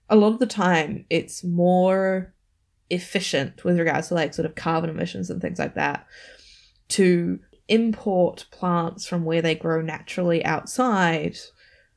[0.08, 2.32] a lot of the time it's more
[2.90, 6.06] efficient with regards to like sort of carbon emissions and things like that
[6.88, 11.36] to import plants from where they grow naturally outside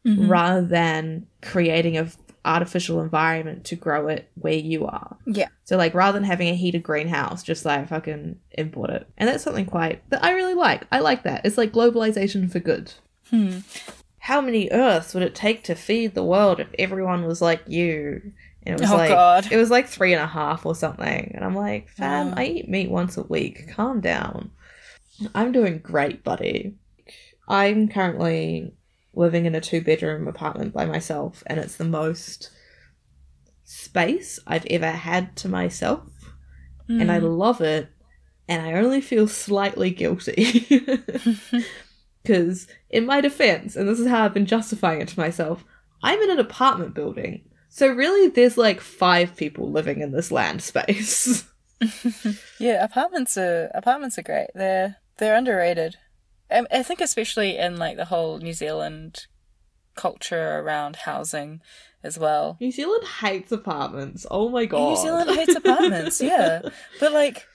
[0.05, 0.29] Mhm.
[0.29, 2.07] rather than creating a
[2.45, 5.17] artificial environment to grow it where you are.
[5.25, 5.47] Yeah.
[5.65, 9.07] So like rather than having a heated greenhouse, just like fucking import it.
[9.17, 10.87] And that's something quite that I really like.
[10.91, 11.45] I like that.
[11.45, 12.93] It's like globalization for good.
[13.29, 13.59] Hmm.
[14.19, 18.33] How many earths would it take to feed the world if everyone was like you?
[18.63, 19.47] And it was Oh, like God.
[19.51, 21.31] it was like three and a half or something.
[21.33, 22.33] And I'm like, fam, Wow.
[22.37, 23.69] I eat meat once a week.
[23.73, 24.51] Calm down.
[25.35, 26.75] I'm doing great, buddy.
[27.47, 28.73] I'm currently
[29.19, 32.49] living in a two bedroom apartment by myself, and it's the most
[33.63, 36.07] space I've ever had to myself.
[36.87, 37.37] And I Mm.
[37.37, 37.89] love it,
[38.47, 40.65] and I only feel slightly guilty.
[42.21, 45.63] Because, in my defense, and this is how I've been justifying it to myself,
[46.03, 47.43] I'm in an apartment building.
[47.69, 51.45] So, really, there's like five people living in this land space.
[52.59, 54.49] Yeah, apartments are apartments are great.
[54.53, 55.95] They're they're underrated.
[56.51, 59.27] I, I think especially in like the whole New Zealand
[59.95, 61.61] culture around housing
[62.03, 62.57] as well.
[62.61, 64.25] New Zealand hates apartments.
[64.31, 64.89] Oh my god.
[64.89, 66.61] New Zealand hates apartments, yeah.
[66.99, 67.45] But like,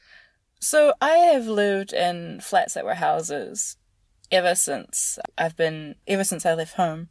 [0.60, 3.76] so I have lived in flats that were houses
[4.30, 7.08] ever since I've been ever since I left home,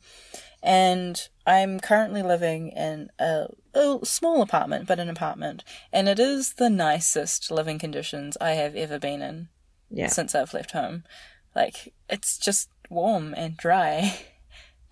[0.62, 6.54] and I'm currently living in a, a small apartment, but an apartment, and it is
[6.54, 9.50] the nicest living conditions I have ever been in
[9.90, 10.08] yeah.
[10.08, 11.04] since I've left home.
[11.56, 14.18] Like, it's just warm and dry.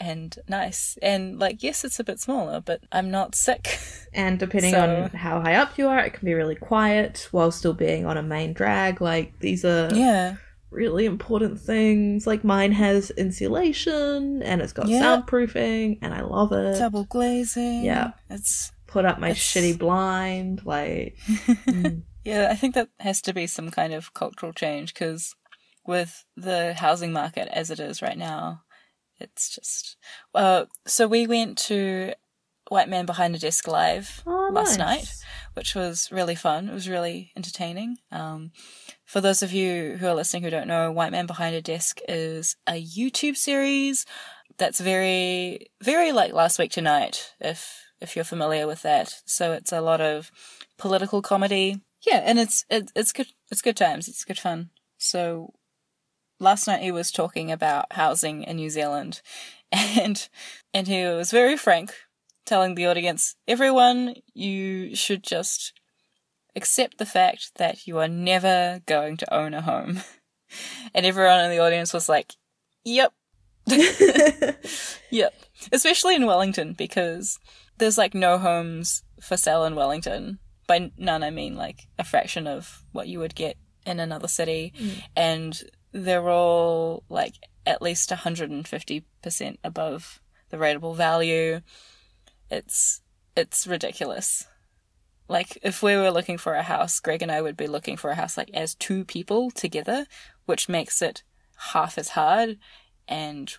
[0.03, 0.97] And nice.
[1.03, 3.77] And, like, yes, it's a bit smaller, but I'm not sick.
[4.15, 7.51] And depending So- on how high up you are, it can be really quiet while
[7.51, 8.99] still being on a main drag.
[8.99, 10.37] Like, these are yeah.
[10.71, 12.25] really important things.
[12.25, 15.01] Like, mine has insulation and it's got Yeah.
[15.03, 16.79] soundproofing, and I love it.
[16.79, 17.83] double glazing.
[17.85, 18.13] Yeah.
[18.27, 20.65] It's Put up my It's- shitty blind.
[20.65, 21.15] Like,
[21.47, 22.01] mm.
[22.25, 25.35] yeah, I think that has to be some kind of cultural change because
[25.85, 28.61] with the housing market as it is right now,
[29.19, 29.97] it's just
[30.33, 32.13] uh so we went to
[32.71, 34.77] White Man Behind a Desk Live oh, last nice.
[34.77, 35.13] night,
[35.55, 36.69] which was really fun.
[36.69, 37.97] It was really entertaining.
[38.11, 38.51] Um,
[39.03, 41.99] for those of you who are listening who don't know, White Man Behind a Desk
[42.07, 44.05] is a YouTube series
[44.57, 49.15] that's very, very like Last Week Tonight, if if you're familiar with that.
[49.25, 50.31] So it's a lot of
[50.77, 51.81] political comedy.
[52.05, 53.27] Yeah, and it's it, it's good.
[53.51, 54.07] It's good times.
[54.07, 54.69] It's good fun.
[54.97, 55.53] So
[56.41, 59.21] last night he was talking about housing in New Zealand,
[59.71, 60.27] and
[60.73, 61.93] and he was very frank
[62.45, 65.73] telling the audience, everyone, you should just
[66.55, 70.01] accept the fact that you are never going to own a home.
[70.93, 72.33] And everyone in the audience was like,
[72.83, 73.13] yep,
[75.09, 75.33] yep.
[75.71, 77.39] Especially in Wellington, because
[77.77, 80.39] there's like no homes for sale in Wellington.
[80.67, 84.73] By none, I mean like a fraction of what you would get in another city.
[84.77, 85.03] Mm.
[85.15, 91.61] And they're all like at least 150% above the rateable value
[92.51, 93.01] it's
[93.35, 94.45] it's ridiculous.
[95.27, 98.11] Like if we were looking for a house, Greg and I would be looking for
[98.11, 100.05] a house like as two people together,
[100.45, 101.23] which makes it
[101.71, 102.57] half as hard
[103.07, 103.55] and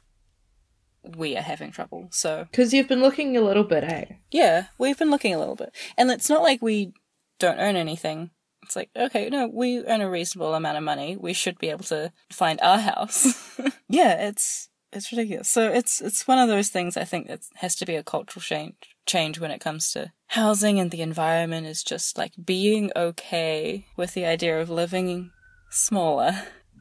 [1.03, 2.09] we are having trouble.
[2.11, 4.05] So Because you've been looking a little bit, eh?
[4.31, 5.75] yeah, we've been looking a little bit.
[5.97, 6.93] And it's not like we
[7.39, 8.31] don't earn anything.
[8.63, 11.17] It's like, okay, no, we earn a reasonable amount of money.
[11.17, 13.59] We should be able to find our house.
[13.89, 15.49] yeah, it's it's ridiculous.
[15.49, 18.43] So it's it's one of those things I think that has to be a cultural
[18.43, 18.75] change
[19.07, 24.15] change when it comes to housing and the environment is just like being okay with
[24.15, 25.31] the idea of living
[25.71, 26.33] smaller.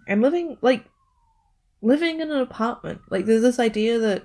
[0.07, 0.85] and living like
[1.81, 4.23] living in an apartment like there's this idea that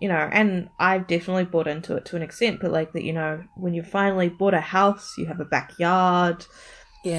[0.00, 3.12] you know and i've definitely bought into it to an extent but like that you
[3.12, 6.44] know when you finally bought a house you have a backyard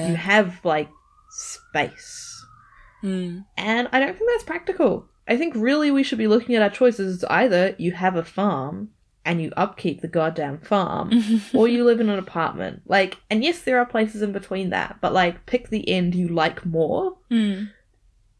[0.09, 0.89] you have like
[1.29, 2.45] space.
[3.03, 3.45] Mm.
[3.55, 5.07] And I don't think that's practical.
[5.27, 8.23] I think really we should be looking at our choices as either you have a
[8.23, 8.91] farm
[9.25, 11.11] and you upkeep the goddamn farm,
[11.53, 12.81] or you live in an apartment.
[12.85, 16.29] Like, and yes, there are places in between that, but like, pick the end you
[16.29, 17.69] like more Mm.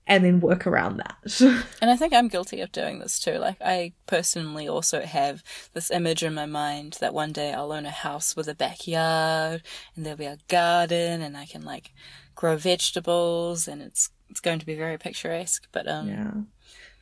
[0.08, 1.18] And then work around that.
[1.82, 3.34] And I think I'm guilty of doing this too.
[3.34, 5.43] Like, I personally also have
[5.74, 9.62] this image in my mind that one day I'll own a house with a backyard
[9.95, 11.91] and there'll be a garden and I can like
[12.36, 15.68] grow vegetables and it's it's going to be very picturesque.
[15.72, 16.32] But um, yeah.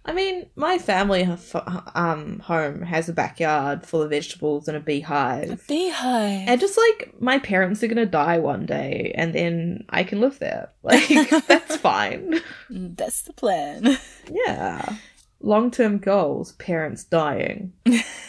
[0.08, 1.24] I mean, my family
[1.96, 5.50] um, home has a backyard full of vegetables and a beehive.
[5.50, 6.48] a beehive.
[6.48, 10.38] And just like my parents are gonna die one day, and then I can live
[10.40, 10.72] there.
[10.84, 12.40] Like that's fine.
[12.70, 13.98] That's the plan.
[14.30, 14.96] Yeah.
[15.42, 17.74] Long term goals, parents dying.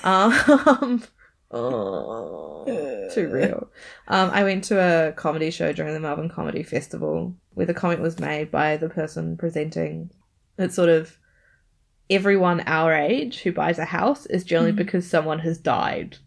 [0.02, 1.02] um
[1.50, 3.68] oh, too real.
[4.08, 8.00] Um I went to a comedy show during the Melbourne Comedy Festival where the comment
[8.00, 10.10] was made by the person presenting.
[10.58, 11.18] It's sort of
[12.10, 14.76] everyone our age who buys a house is generally Mhm.
[14.76, 16.18] because someone has died.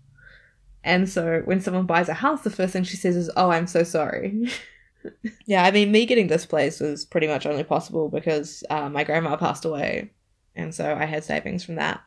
[0.84, 3.68] And so when someone buys a house, the first thing she says is, Oh, I'm
[3.68, 4.50] so sorry.
[5.46, 9.04] yeah, I mean, me getting this place was pretty much only possible because uh, my
[9.04, 10.12] grandma passed away.
[10.56, 12.02] And so I had savings from that.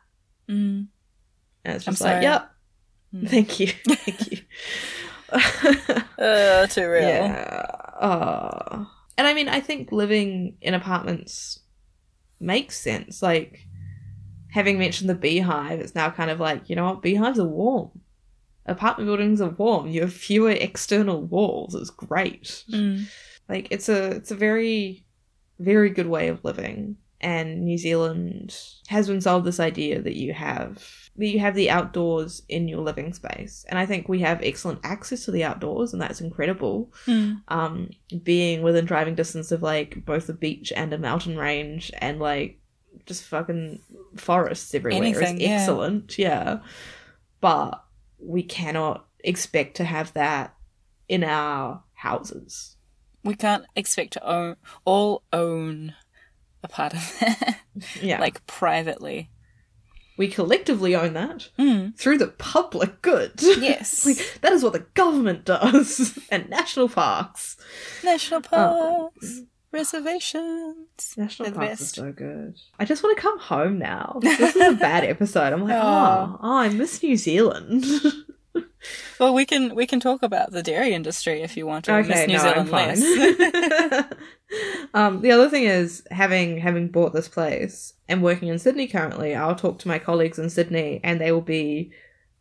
[0.49, 0.87] Mm.
[1.65, 2.23] And it's I'm just like, sorry.
[2.23, 2.49] Yep,
[3.15, 3.29] Mm.
[3.29, 3.67] thank you.
[3.87, 4.37] Thank you.
[6.17, 7.01] Uh, too real.
[7.09, 7.65] Yeah.
[8.01, 8.87] Oh.
[9.17, 11.59] And I mean, I think living in apartments
[12.43, 13.21] makes sense.
[13.21, 13.67] Like,
[14.51, 17.01] having mentioned the beehive, it's now kind of like, you know what?
[17.01, 17.91] Beehives are warm.
[18.65, 19.87] Apartment buildings are warm.
[19.87, 21.75] You have fewer external walls.
[21.75, 22.63] It's great.
[22.71, 23.05] Mm.
[23.49, 25.05] Like, it's a it's a very,
[25.59, 26.97] very good way of living.
[27.19, 28.55] And New Zealand
[28.87, 33.13] has been sold this idea that you have you have the outdoors in your living
[33.13, 33.65] space.
[33.69, 37.41] And I think we have excellent access to the outdoors, and that's incredible Mm.
[37.49, 37.89] um
[38.23, 42.59] being within driving distance of like both a beach and a mountain range and like
[43.05, 43.79] just fucking
[44.17, 45.59] forests everywhere Anything, is yeah.
[45.61, 46.59] excellent yeah
[47.41, 47.83] but
[48.19, 50.55] we cannot expect to have that
[51.09, 52.77] in our houses
[53.23, 54.55] We can't expect to own
[54.85, 55.95] all own
[56.63, 57.59] a part of that,
[58.01, 59.29] yeah like privately.
[60.17, 61.97] We collectively own that Mm.
[61.97, 64.05] through the public good Yes.
[64.05, 67.57] like that is what the government does and national parks
[68.03, 69.11] National Oh.
[69.15, 69.41] parks,
[69.71, 71.13] reservations.
[71.17, 71.97] National They're the parks best.
[71.97, 72.55] are so good.
[72.79, 74.19] I just want to come home now.
[74.21, 75.51] This is a bad episode.
[75.53, 76.25] I'm like, Aw.
[76.33, 77.85] oh, oh, I miss New Zealand.
[79.19, 82.03] Well, we can we can talk about the dairy industry if you want to.
[82.03, 83.01] miss New no, Zealand less.
[84.93, 89.33] um, the other thing is having having bought this place and working in Sydney currently.
[89.35, 91.91] I'll talk to my colleagues in Sydney, and they will be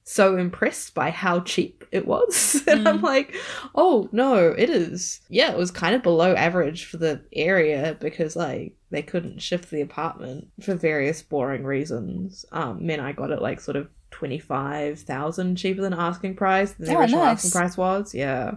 [0.04, 2.60] so impressed by how cheap it was.
[2.68, 3.02] and I'm Mm.
[3.02, 3.34] like,
[3.74, 5.20] oh no, it is.
[5.28, 9.70] Yeah, it was kind of below average for the area because like they couldn't shift
[9.70, 12.44] the apartment for various boring reasons.
[12.50, 16.72] Um, meant I got it like sort of twenty five thousand cheaper than asking price.
[16.72, 17.44] than The Oh, original nice.
[17.44, 18.12] asking price was.
[18.14, 18.54] Yeah,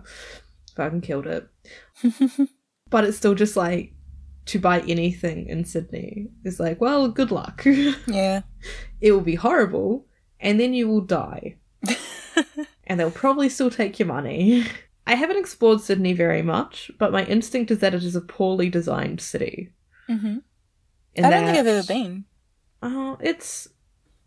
[0.76, 1.48] fucking killed it.
[2.92, 3.94] But it's still just like
[4.46, 7.64] to buy anything in Sydney is like, well, good luck.
[8.08, 8.42] yeah.
[9.02, 10.06] it will be horrible,
[10.40, 11.58] and then you will die.
[12.86, 14.66] and they'll probably still take your money.
[15.08, 18.70] I haven't explored Sydney very much, but my instinct is that it is a poorly
[18.70, 19.72] designed city.
[20.08, 20.38] hmm
[21.18, 22.26] I don't think I've ever been.
[22.82, 23.70] Oh, it's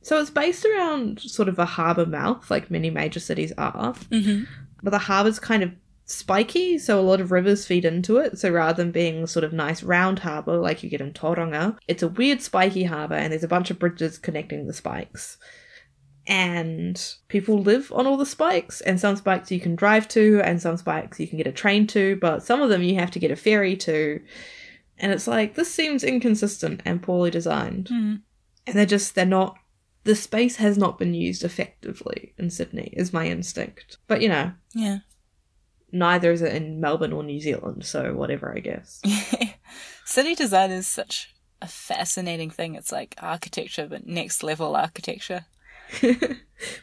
[0.00, 3.94] so it's based around sort of a harbour mouth, like many major cities are.
[4.10, 4.44] hmm
[4.82, 5.72] But the harbour's kind of
[6.08, 8.38] spiky, so a lot of rivers feed into it.
[8.38, 12.02] So rather than being sort of nice round harbour like you get in Tauranga, it's
[12.02, 15.38] a weird spiky harbour, and there's a bunch of bridges connecting the spikes.
[16.26, 20.60] And people live on all the spikes, and some spikes you can drive to, and
[20.60, 23.18] some spikes you can get a train to, but some of them you have to
[23.18, 24.20] get a ferry to.
[24.98, 28.16] And it's like, this seems inconsistent and poorly designed hmm
[28.68, 29.56] and they're just they're not
[30.04, 33.96] the space has not been used effectively in Sydney is my instinct.
[34.06, 34.98] But you know, Yeah.
[35.92, 39.00] Neither is it in Melbourne or New Zealand, so whatever I guess.
[40.04, 42.74] City design is such a fascinating thing.
[42.74, 45.44] It's like architecture, but next level architecture.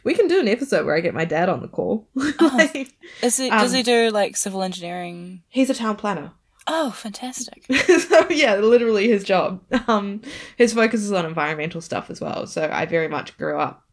[0.04, 2.08] we can do an episode where I get my dad on the call.
[2.40, 2.92] Like,
[3.22, 3.50] Is it?
[3.50, 5.42] does Um, he do like civil engineering?
[5.48, 6.32] he's a town planner.
[6.68, 7.64] Oh, fantastic!
[7.86, 9.60] so yeah, literally his job.
[9.86, 10.22] Um
[10.56, 12.46] his focus is on environmental stuff as well.
[12.46, 13.84] So I very much grew up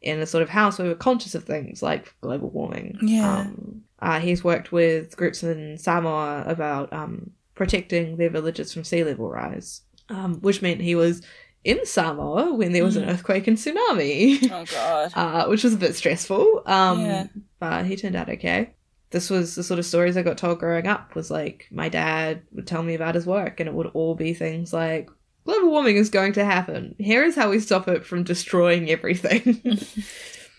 [0.00, 2.98] in a sort of house where we were conscious of things like global warming.
[3.02, 3.40] Yeah.
[3.40, 9.02] Um, uh, he's worked with groups in Samoa about um, protecting their villages from sea
[9.04, 11.22] level rise, um, which meant he was
[11.64, 13.12] in Samoa when there was an Mm.
[13.12, 15.12] earthquake and tsunami, Oh God.
[15.16, 16.62] uh, which was a bit stressful.
[16.66, 17.26] Um, Yeah.
[17.58, 18.70] But he turned out okay.
[19.10, 22.42] this was the sort of stories I got told growing up was like my dad
[22.52, 25.08] would tell me about his work and it would all be things like
[25.46, 26.94] global warming is going to happen.
[26.98, 29.62] Here is how we stop it from destroying everything.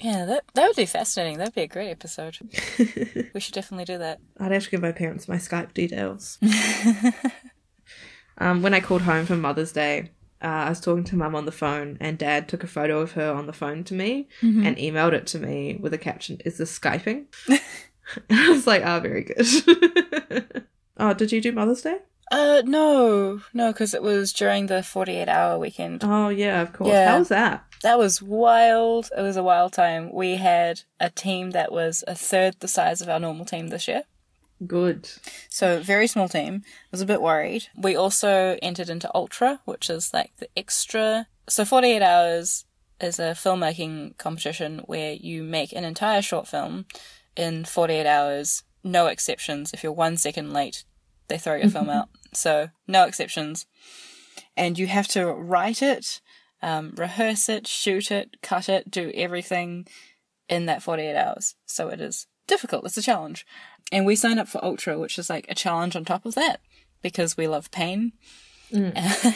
[0.05, 1.37] Yeah, that that would be fascinating.
[1.39, 2.37] That'd be a great episode.
[3.33, 4.19] we should definitely do that.
[4.39, 6.37] I'd have to give my parents my Skype details.
[8.37, 10.11] um, when I called home for Mother's Day,
[10.43, 13.13] uh, I was talking to mum on the phone, and dad took a photo of
[13.13, 14.65] her on the phone to me Mm-hmm.
[14.65, 17.25] and emailed it to me with a caption Is this Skyping?
[18.29, 19.45] I was like, Ah, very good.
[20.97, 21.97] oh, did you do Mother's Day?
[22.31, 26.03] Uh, no, no, because it was during the forty-eight hour weekend.
[26.03, 26.89] Oh, yeah, of course.
[26.89, 27.11] Yeah.
[27.11, 27.63] How was that?
[27.85, 29.11] That was wild.
[29.15, 30.11] It was a wild time.
[30.11, 33.87] We had a team that was a third the size of our normal team this
[33.87, 34.05] year.
[34.65, 35.07] Good.
[35.49, 36.63] So very small team.
[36.65, 37.67] I was a bit worried.
[37.77, 41.27] We also entered into Ultra, which is like the extra.
[41.47, 42.65] So 48 hours
[42.99, 46.87] is a filmmaking competition where you make an entire short film
[47.37, 49.73] in 48 hours, no exceptions.
[49.73, 50.85] If you're one second late,
[51.27, 52.09] they throw your film out.
[52.33, 53.67] So no exceptions.
[54.57, 56.21] And you have to write it,
[56.65, 59.87] um, rehearse it, shoot it, cut it, do everything
[60.49, 61.55] in that 48 hours.
[61.67, 62.85] So it is difficult.
[62.85, 63.45] It's a challenge.
[63.91, 66.61] And we signed up for Ultra, which is like a challenge on top of that
[67.03, 68.13] because we love pain.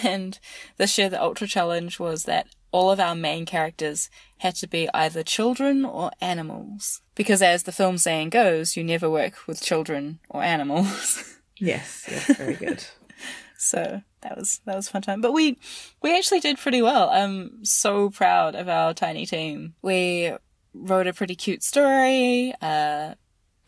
[0.03, 0.39] And
[0.77, 4.09] this year, the Ultra Challenge was that all of our main characters
[4.39, 7.01] had to be either children or animals.
[7.15, 11.35] Because as the film saying goes, you never work with children or animals.
[11.61, 12.85] Yes, yes, very good.
[13.59, 15.21] so that was that was a fun time.
[15.21, 15.57] But we
[16.01, 17.09] we actually did pretty well.
[17.09, 19.75] I'm so proud of our tiny team.
[19.81, 20.33] We
[20.73, 22.53] wrote a pretty cute story.
[22.61, 23.15] Uh,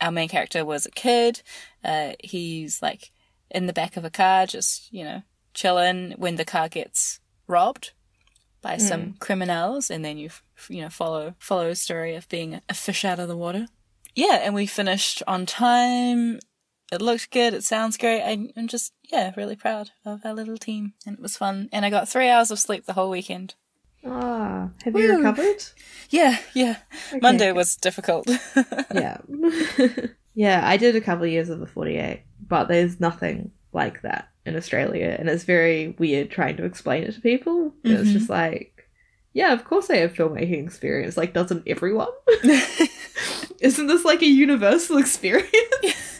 [0.00, 1.42] our main character was a kid.
[1.84, 3.10] Uh, he's like
[3.50, 5.22] in the back of a car, just you know,
[5.52, 7.92] chilling when the car gets robbed
[8.62, 10.30] by some criminals, and then you
[10.68, 13.66] you know follow follow a story of being a fish out of the water.
[14.14, 16.38] Yeah, and we finished on time.
[16.92, 17.54] It looked good.
[17.54, 18.22] It sounds great.
[18.22, 21.68] I, I'm just yeah, really proud of our little team, and it was fun.
[21.72, 23.54] And I got three hours of sleep the whole weekend.
[24.06, 25.64] Ah, have you recovered?
[26.10, 26.76] Yeah, yeah.
[27.22, 28.28] Monday was difficult.
[28.94, 29.18] yeah.
[30.34, 34.28] yeah, I did a couple of years of the 48, but there's nothing like that
[34.44, 35.16] in Australia.
[35.18, 37.72] And it's very weird trying to explain it to people.
[37.84, 38.12] It's Mhm.
[38.12, 38.88] just like,
[39.32, 41.16] yeah, of course I have filmmaking experience.
[41.16, 42.10] Like, doesn't everyone?
[43.60, 46.11] Isn't this like a universal experience?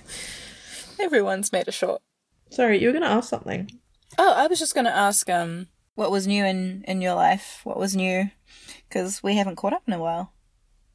[1.00, 2.02] Everyone's made a short.
[2.50, 3.70] Sorry, you were going to ask something.
[4.18, 7.60] Oh, I was just going to ask, um, what was new in in your life?
[7.64, 8.30] What was new?
[8.88, 10.32] Because we haven't caught up in a while.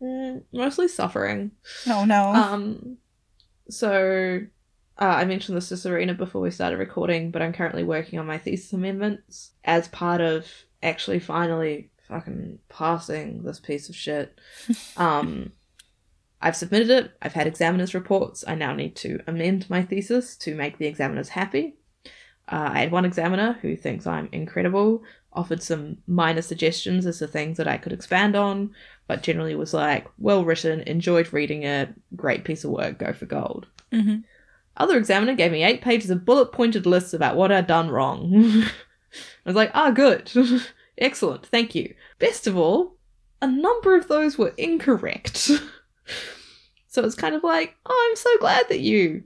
[0.01, 1.51] Mm, mostly suffering.
[1.85, 2.33] No, no.
[2.33, 2.97] Um,
[3.69, 4.41] so
[4.99, 8.25] uh, I mentioned this to Serena before we started recording, but I'm currently working on
[8.25, 10.47] my thesis amendments as part of
[10.83, 14.39] actually finally fucking passing this piece of shit.
[14.97, 15.51] um,
[16.41, 17.11] I've submitted it.
[17.21, 18.43] I've had examiners' reports.
[18.47, 21.75] I now need to amend my thesis to make the examiners happy.
[22.49, 27.27] Uh, I had one examiner who thinks I'm incredible, offered some minor suggestions as to
[27.27, 28.71] things that I could expand on,
[29.07, 33.25] but generally was like, well written, enjoyed reading it, great piece of work, go for
[33.25, 33.67] gold.
[33.91, 34.23] Mhm.
[34.77, 38.31] Other examiner gave me eight pages of bullet pointed lists about what I'd done wrong.
[38.63, 38.69] I
[39.45, 40.31] was like, ah, good.
[40.97, 41.95] Excellent, thank you.
[42.19, 42.95] Best of all,
[43.41, 45.51] a number of those were incorrect.
[46.87, 49.23] so it's kind of like, oh, I'm so glad that you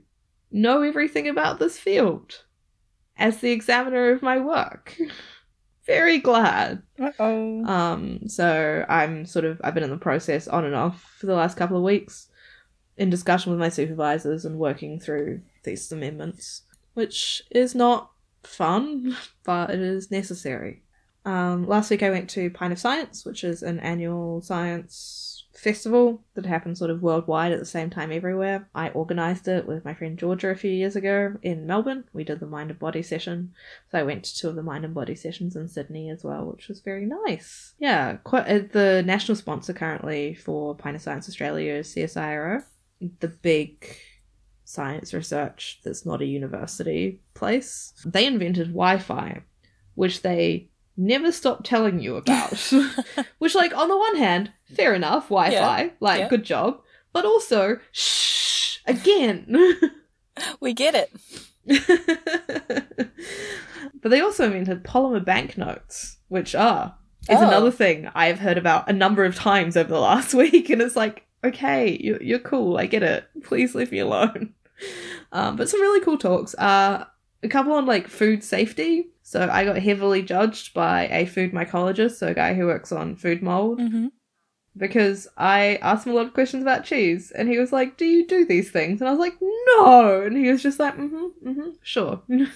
[0.50, 2.44] know everything about this field
[3.16, 4.96] as the examiner of my work.
[5.86, 6.82] Very glad.
[7.00, 7.64] Uh-oh.
[7.64, 11.34] Um, so I'm sort of I've been in the process on and off for the
[11.34, 12.28] last couple of weeks
[12.96, 16.62] in discussion with my supervisors and working through these amendments,
[16.94, 18.10] which is not
[18.44, 20.82] fun, but it is necessary.
[21.24, 26.22] Um, last week I went to Pint of Science, which is an annual science festival
[26.34, 28.68] that happens sort of worldwide at the same time everywhere.
[28.74, 32.04] I organised it with my friend Georgia a few years ago in Melbourne.
[32.12, 33.52] We did the mind and body session.
[33.90, 36.46] So I went to two of the mind and body sessions in Sydney as well,
[36.46, 37.74] which was very nice.
[37.78, 42.62] Yeah, quite uh, the national sponsor currently for Pint of Science Australia is CSIRO,
[43.20, 43.96] the big
[44.64, 47.92] science research that's not a university place.
[48.06, 49.42] They invented Wi-Fi,
[49.94, 52.72] which they never stop telling you about.
[53.38, 56.28] which, like, on the one hand, fair enough, Wi-Fi, like, yeah.
[56.28, 56.80] good job,
[57.12, 59.56] but also, shh, again.
[60.60, 61.12] We get it.
[64.00, 66.96] but they also invented polymer banknotes, which are
[67.28, 67.46] is Oh.
[67.46, 70.96] another thing I've heard about a number of times over the last week, and it's
[70.96, 73.24] like, okay, you're, you're cool, I get it.
[73.44, 74.54] Please leave me alone.
[75.32, 76.54] Um, but some really cool talks.
[76.54, 77.04] Uh,
[77.42, 79.10] a couple on like food safety.
[79.22, 83.16] So I got heavily judged by a food mycologist, so a guy who works on
[83.16, 83.78] food mold.
[83.80, 84.06] Mm-hmm.
[84.76, 88.04] because I asked him a lot of questions about cheese, and he was like, "Do
[88.06, 91.48] you do these things?" And I was like, "No," and he was just like, "Mm-hmm,
[91.48, 92.22] mm-hmm, sure."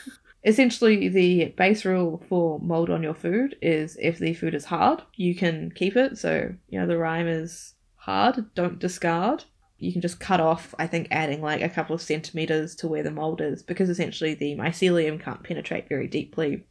[0.44, 5.02] Essentially, the base rule for mold on your food is if the food is hard,
[5.14, 6.16] you can keep it.
[6.18, 9.44] So you know the rhyme is hard, don't discard.
[9.78, 13.02] You can just cut off, I think, adding like a couple of centimeters to where
[13.02, 16.64] the mold is, because essentially the mycelium can't penetrate very deeply.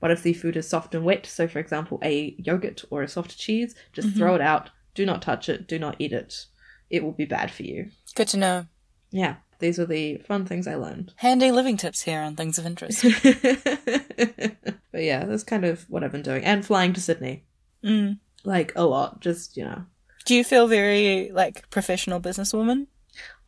[0.00, 3.08] But if the food is soft and wet, so for example, a yogurt or a
[3.08, 4.16] soft cheese, just Mhm.
[4.16, 4.70] throw it out.
[4.94, 5.66] Do not touch it.
[5.66, 6.46] Do not eat it.
[6.90, 7.90] It will be bad for you.
[8.14, 8.66] Good to know.
[9.10, 11.12] Yeah, these are the fun things I learned.
[11.16, 13.02] Handy living tips here on things of interest.
[14.92, 16.44] but yeah, that's kind of what I've been doing.
[16.44, 17.44] And flying to Sydney.
[17.82, 18.18] Mm.
[18.44, 19.20] Like a lot.
[19.20, 19.84] Just, you know.
[20.24, 22.86] Do you feel very like professional businesswoman?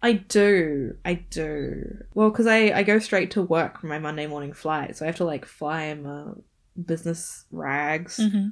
[0.03, 0.97] I do.
[1.05, 1.99] I do.
[2.15, 4.97] Well, because I, I go straight to work from my Monday morning flight.
[4.97, 6.25] So I have to like fly in my
[6.85, 8.49] business rags Mm-hmm.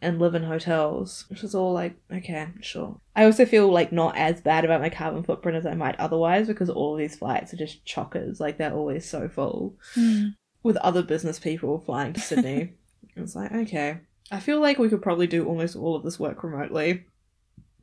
[0.00, 2.98] and live in hotels, which is all like, okay, sure.
[3.14, 6.46] I also feel like not as bad about my carbon footprint as I might otherwise
[6.46, 8.40] because all of these flights are just chockers.
[8.40, 9.76] Like they're always so full.
[9.96, 10.34] Mm.
[10.62, 12.72] with other business people flying to Sydney.
[13.16, 13.98] it's like, okay.
[14.32, 17.04] I feel like we could probably do almost all of this work remotely.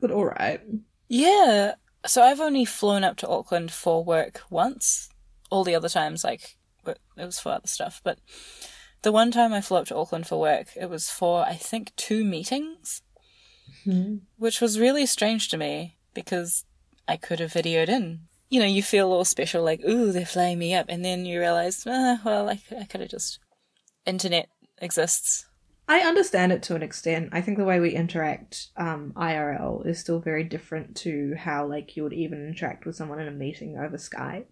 [0.02, 0.60] But alright.
[1.08, 1.76] Yeah.
[2.04, 5.08] So I've only flown up to Auckland for work once.
[5.48, 8.00] All the other times, like, it was for other stuff.
[8.02, 8.18] But
[9.02, 11.94] the one time I flew up to Auckland for work, it was for, I think,
[11.94, 13.02] two meetings,
[14.36, 16.64] which was really strange to me because
[17.06, 18.22] I could have videoed in.
[18.48, 20.86] You know, you feel all special, like, ooh, they're flying me up.
[20.88, 23.38] And then you realize, ah, well, I, I could have just.
[24.04, 24.48] Internet
[24.78, 25.46] exists.
[25.94, 27.28] I understand it to an extent.
[27.32, 31.96] I think the way we interact um, IRL is still very different to how like
[31.96, 34.46] you would even interact with someone in a meeting over Skype.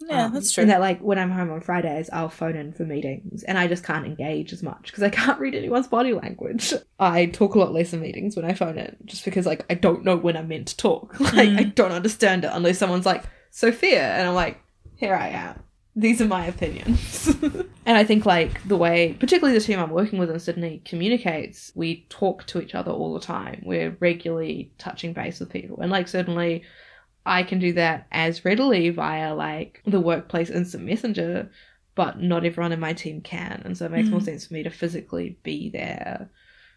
[0.00, 0.62] Yeah, Um, that's true.
[0.62, 3.66] And that like when I'm home on Fridays, I'll phone in for meetings, and I
[3.66, 6.72] just can't engage as much because I can't read anyone's body language.
[7.00, 9.74] I talk a lot less in meetings when I phone in, just because like I
[9.74, 11.18] don't know when I'm meant to talk.
[11.20, 11.74] Like I Mm.
[11.74, 14.58] don't understand it unless someone's like Sophia, and I'm like,
[14.96, 15.62] here I am.
[15.98, 17.26] These are my opinions.
[17.42, 21.72] and I think like the way, particularly the team I'm working with in Sydney, communicates.
[21.74, 23.62] We talk to each other all the time.
[23.66, 26.62] We're regularly touching base with people, and like certainly.
[27.26, 31.50] I can do that as readily via like the workplace instant messenger,
[31.94, 33.60] but not everyone in my team can.
[33.66, 34.24] And so it makes more Mm.
[34.24, 36.30] sense for me to physically be there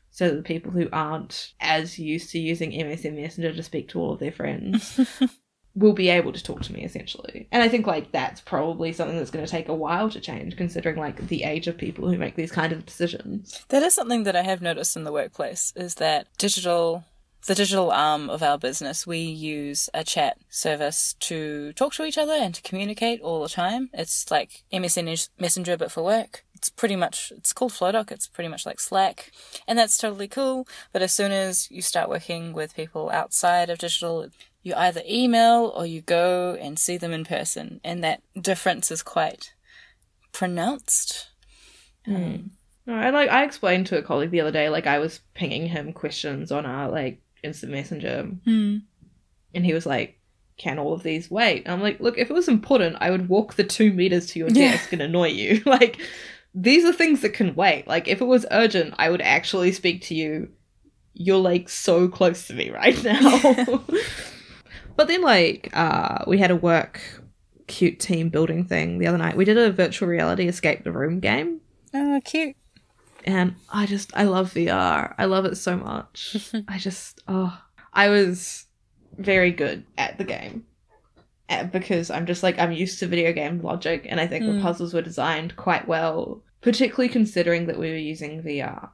[0.09, 3.99] so that the people who aren't as used to using MSN Messenger to speak to
[4.01, 4.99] all of their friends
[5.75, 7.47] will be able to talk to me essentially.
[7.51, 10.57] And I think like that's probably something that's going to take a while to change
[10.57, 13.63] considering like the age of people who make these kind of decisions.
[13.69, 17.05] That is something that I have noticed in the workplace is that digital
[17.47, 22.17] the digital arm of our business, we use a chat service to talk to each
[22.17, 23.89] other and to communicate all the time.
[23.93, 26.45] It's like MSN Messenger but for work.
[26.53, 29.31] It's pretty much it's called Flowdock, it's pretty much like Slack.
[29.67, 30.67] And that's totally cool.
[30.93, 34.27] But as soon as you start working with people outside of digital,
[34.63, 37.81] you either email or you go and see them in person.
[37.83, 39.53] And that difference is quite
[40.31, 41.29] pronounced.
[42.07, 42.51] Um,
[42.85, 45.67] No, I like I explained to a colleague the other day like I was pinging
[45.67, 48.77] him questions on our like instant messenger hmm.
[49.53, 50.19] and he was like
[50.57, 51.63] can all of these wait?
[51.65, 54.39] And I'm like, look, if it was important, I would walk the two meters to
[54.39, 54.73] your Yeah.
[54.73, 55.61] desk and annoy you.
[55.65, 55.99] like,
[56.53, 57.87] these are things that can wait.
[57.87, 60.49] Like, if it was urgent, I would actually speak to you.
[61.15, 63.83] You're like so close to me right now.
[64.95, 67.01] but then, like, uh, we had a work
[67.67, 69.37] cute team building thing the other night.
[69.37, 71.61] We did a virtual reality escape the room game.
[71.93, 72.55] Oh, cute.
[73.23, 75.13] And I just, I love VR.
[75.17, 76.53] I love it so much.
[76.67, 77.57] I just, oh,
[77.93, 78.65] I was
[79.17, 80.65] very good at the game
[81.49, 84.53] Uh, because I'm just like, I'm used to video game logic, and I think the
[84.53, 84.61] Mm.
[84.61, 88.89] puzzles were designed quite well, particularly considering that we were using VR.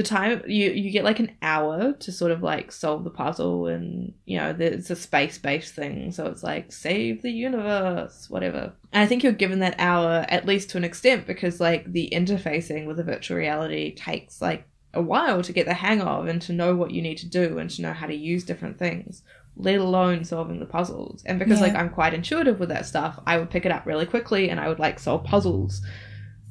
[0.00, 3.66] The time you you get like an hour to sort of like solve the puzzle,
[3.66, 8.72] and you know it's a space based thing, so it's like save the universe, whatever.
[8.94, 12.08] And I think you're given that hour at least to an extent because like the
[12.14, 16.40] interfacing with the virtual reality takes like a while to get the hang of and
[16.42, 19.22] to know what you need to do and to know how to use different things,
[19.54, 21.22] let alone solving the puzzles.
[21.26, 21.66] And because Yeah.
[21.66, 24.58] like I'm quite intuitive with that stuff, I would pick it up really quickly and
[24.58, 25.82] I would like solve puzzles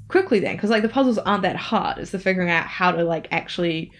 [0.09, 1.97] quickly then because like the puzzles aren't that hard.
[1.99, 3.91] It's the figuring out how to like actually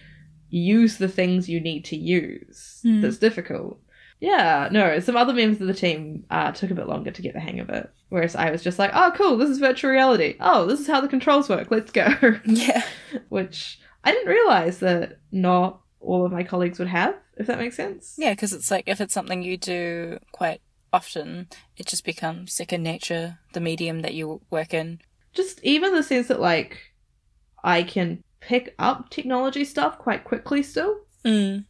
[0.50, 3.00] use the things you need to use Hmm.
[3.00, 3.78] that's difficult.
[4.20, 7.32] Yeah, no, some other members of the team uh, took a bit longer to get
[7.32, 7.88] the hang of it.
[8.10, 10.36] Whereas I was just like, oh, cool, this is virtual reality.
[10.40, 11.70] Oh, this is how the controls work.
[11.70, 12.06] Let's go.
[12.44, 12.82] Yeah.
[13.30, 17.76] Which I didn't realize that not all of my colleagues would have, if that makes
[17.76, 18.16] sense.
[18.18, 20.60] Yeah, because it's like if it's something you do quite
[20.92, 21.48] often,
[21.78, 25.00] it just becomes second nature, the medium that you work in.
[25.32, 26.92] Just even the sense that, like,
[27.62, 31.00] I can pick up technology stuff quite quickly still.
[31.24, 31.66] Mm.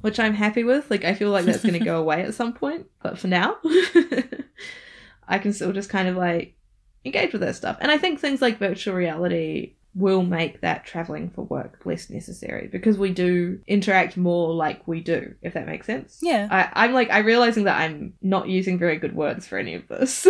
[0.00, 0.90] which I'm happy with.
[0.90, 3.56] Like I feel like that's going to go away at some point, but for now,
[5.28, 6.54] I can still just kind of like
[7.04, 7.76] engage with that stuff.
[7.80, 12.68] And I think things like virtual reality will make that traveling for work less necessary
[12.70, 16.18] because we do interact more like we do, if that makes sense.
[16.22, 16.48] Yeah.
[16.50, 19.88] I, I'm like, I'm realizing that I'm not using very good words for any of
[19.88, 20.26] this.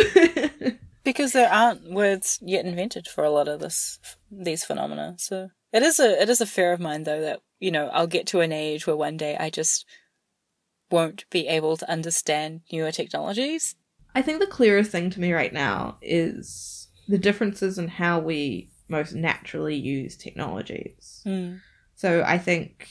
[1.07, 5.15] Because there aren't words yet invented for a lot of this these phenomena.
[5.19, 8.09] So it is a it is a fear of mine though that, you know, I'll
[8.09, 9.87] get to an age where one day I just
[10.91, 13.77] won't be able to understand newer technologies.
[14.17, 18.71] I think the clearest thing to me right now is the differences in how we
[18.89, 21.23] most naturally use technologies.
[21.25, 21.61] Mm.
[21.95, 22.89] So I think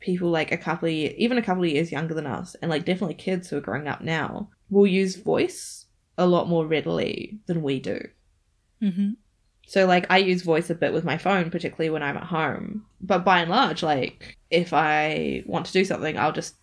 [0.00, 2.70] people like a couple of years, even a couple of years younger than us, and
[2.70, 5.84] like definitely kids who are growing up now, will use voice
[6.18, 8.00] a lot more readily than we do.
[8.82, 9.10] Mm-hmm.
[9.66, 12.84] So like I use voice a bit with my phone, particularly when I'm at home.
[13.00, 16.56] But by and large, like if I want to do something, I'll just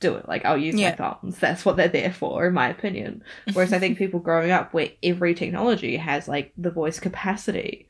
[0.00, 0.28] do it.
[0.28, 0.90] Like I'll use Yeah.
[0.90, 1.38] my thumbs.
[1.40, 3.22] That's what they're there for, in my opinion.
[3.52, 7.88] Whereas I think people growing up where every technology has like the voice capacity,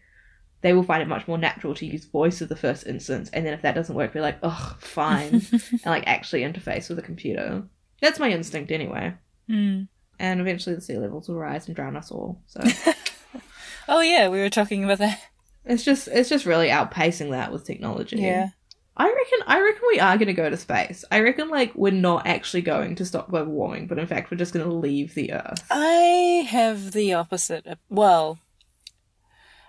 [0.61, 3.47] they will find it much more natural to use voice as the first instance, and
[3.47, 7.03] then if that doesn't work, be like, ugh, fine, and like actually interface with a
[7.03, 7.63] computer.
[8.03, 9.15] That's my instinct anyway.
[9.49, 9.89] Mm.
[10.19, 12.43] And eventually the sea levels will rise and drown us all.
[12.47, 12.61] So
[13.89, 15.21] Oh yeah, we were talking about that.
[15.65, 18.17] it's just it's just really outpacing that with technology.
[18.17, 18.49] Yeah.
[18.97, 21.05] I reckon I reckon we are gonna go to space.
[21.11, 24.37] I reckon like we're not actually going to stop global warming, but in fact we're
[24.39, 25.65] just gonna leave the Earth.
[25.71, 27.65] I have the opposite.
[27.89, 28.39] Well,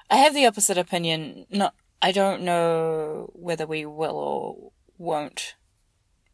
[0.10, 1.46] I have the opposite opinion.
[1.52, 5.54] Not, I don't know whether we will or won't,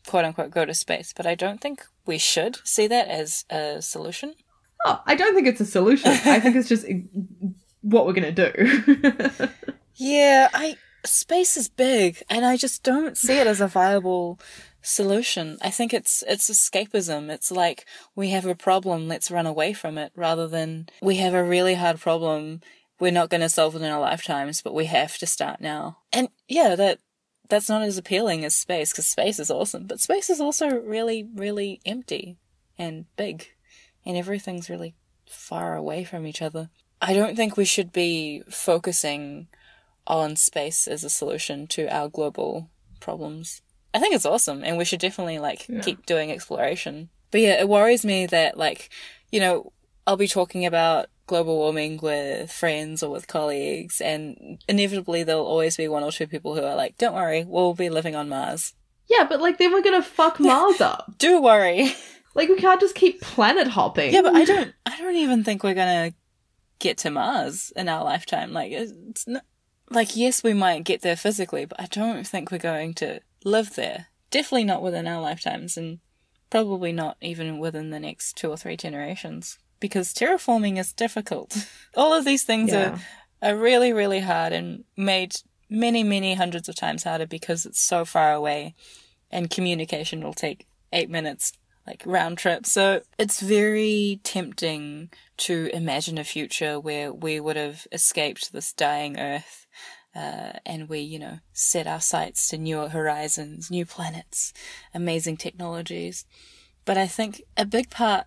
[0.05, 1.13] quote unquote, go to space.
[1.15, 4.35] But I don't think we should see that as a solution.
[4.85, 6.11] Oh, I don't think it's a solution.
[6.25, 6.93] I think it's just uh,
[7.81, 9.49] what we're gonna do.
[9.95, 10.75] Yeah, I
[11.05, 14.39] space is big, and I just don't see it as a viable
[14.81, 15.57] solution.
[15.61, 17.29] I think it's it's escapism.
[17.29, 17.85] It's like
[18.15, 21.75] we have a problem, let's run away from it, rather than we have a really
[21.75, 22.61] hard problem.
[22.99, 25.97] We're not going to solve it in our lifetimes, but we have to start now.
[26.13, 26.99] And yeah, that
[27.49, 31.27] that's not as appealing as space because space is awesome, but space is also really,
[31.35, 32.37] really empty
[32.77, 33.47] and big,
[34.05, 34.95] and everything's really
[35.27, 36.69] far away from each other.
[37.01, 39.47] I don't think we should be focusing
[40.07, 42.69] on space as a solution to our global
[42.99, 43.61] problems.
[43.93, 45.81] I think it's awesome and we should definitely like Yeah.
[45.81, 47.09] keep doing exploration.
[47.31, 48.89] But yeah, it worries me that like,
[49.31, 49.71] you know,
[50.05, 55.76] I'll be talking about global warming with friends or with colleagues and inevitably there'll always
[55.78, 58.73] be one or two people who are like, don't worry, we'll be living on Mars.
[59.07, 61.15] yeah, but like then we're gonna fuck Mars up.
[61.17, 61.93] Do worry.
[62.36, 64.13] Like we can't just keep planet hopping.
[64.13, 66.17] yeah, but I don't I don't even think we're going to
[66.80, 68.51] get to Mars in our lifetime.
[68.51, 69.43] Like it's not,
[69.89, 73.76] like yes, we might get there physically, but I don't think we're going to live
[73.76, 74.07] there.
[74.32, 75.99] Definitely not within our lifetimes and
[76.49, 81.67] probably not even within the next two or three generations because terraforming is difficult.
[81.95, 82.99] All of these things Yeah.
[83.41, 85.36] are are really really hard and made
[85.69, 88.76] many many hundreds of times harder because it's so far away
[89.32, 91.51] and communication will take 8 minutes
[91.86, 92.65] like round trip.
[92.65, 99.19] So it's very tempting to imagine a future where we would have escaped this dying
[99.19, 99.67] Earth,
[100.15, 104.53] uh, and we, you know, set our sights to newer horizons, new planets,
[104.93, 106.26] amazing technologies.
[106.86, 108.26] But I think a big part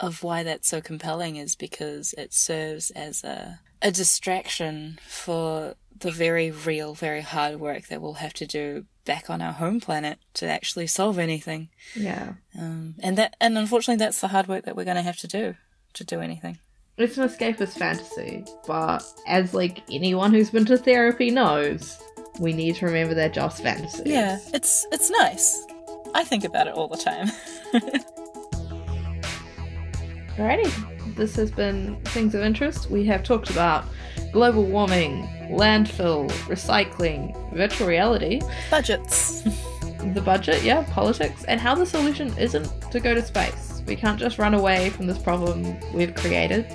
[0.00, 6.10] of why that's so compelling is because it serves as a a distraction for the
[6.10, 10.18] very real, very hard work that we'll have to do back on our home planet
[10.34, 11.68] to actually solve anything.
[11.94, 12.34] Yeah.
[12.58, 15.26] Um, and that, and unfortunately, that's the hard work that we're going to have to
[15.26, 15.54] do
[15.94, 16.58] to do anything.
[16.96, 21.96] It's an escapist fantasy, but as like anyone who's been to therapy knows,
[22.40, 24.02] we need to remember they're just fantasies.
[24.04, 25.64] Yeah, it's it's nice.
[26.14, 27.28] I think about it all the time.
[30.38, 31.16] Alrighty.
[31.16, 32.88] This has been Things of Interest.
[32.88, 33.84] We have talked about
[34.30, 39.42] global warming, landfill, recycling, virtual reality, Budgets.
[40.14, 43.82] the budget, yeah, politics, and how the solution isn't to go to space.
[43.88, 46.66] We can't just run away from this problem we've created.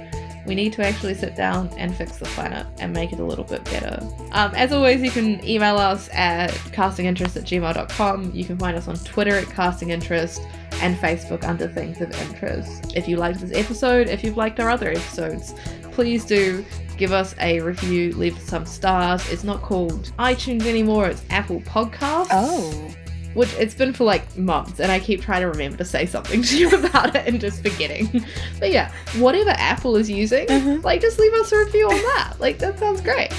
[0.46, 3.46] We need to actually sit down and fix the planet and make it a little
[3.46, 3.98] bit better.
[4.34, 8.32] Um, as always, you can email us at castinginterest at gmail.com.
[8.34, 10.46] You can find us on Twitter at castinginterest
[10.84, 12.94] and Facebook under Things of Interest.
[12.96, 15.54] If you liked this episode, if you've liked our other episodes,
[15.92, 16.64] please do
[16.98, 19.28] give us a review, leave some stars.
[19.32, 22.90] It's not called iTunes anymore, it's Apple Podcasts Oh.
[23.34, 26.44] which it's been for like months and i keep trying to remember to say something
[26.44, 28.24] to you about it and just forgetting
[28.60, 30.84] but yeah whatever apple is using Mhm.
[30.84, 33.32] like just leave us a review on that like that sounds great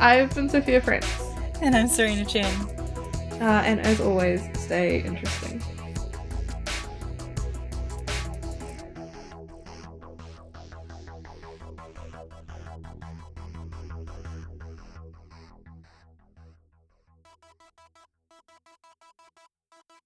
[0.00, 1.06] i've been sophia prince
[1.60, 2.52] And I'm Serena Chen.
[3.40, 5.61] Uh, and as always, stay interesting.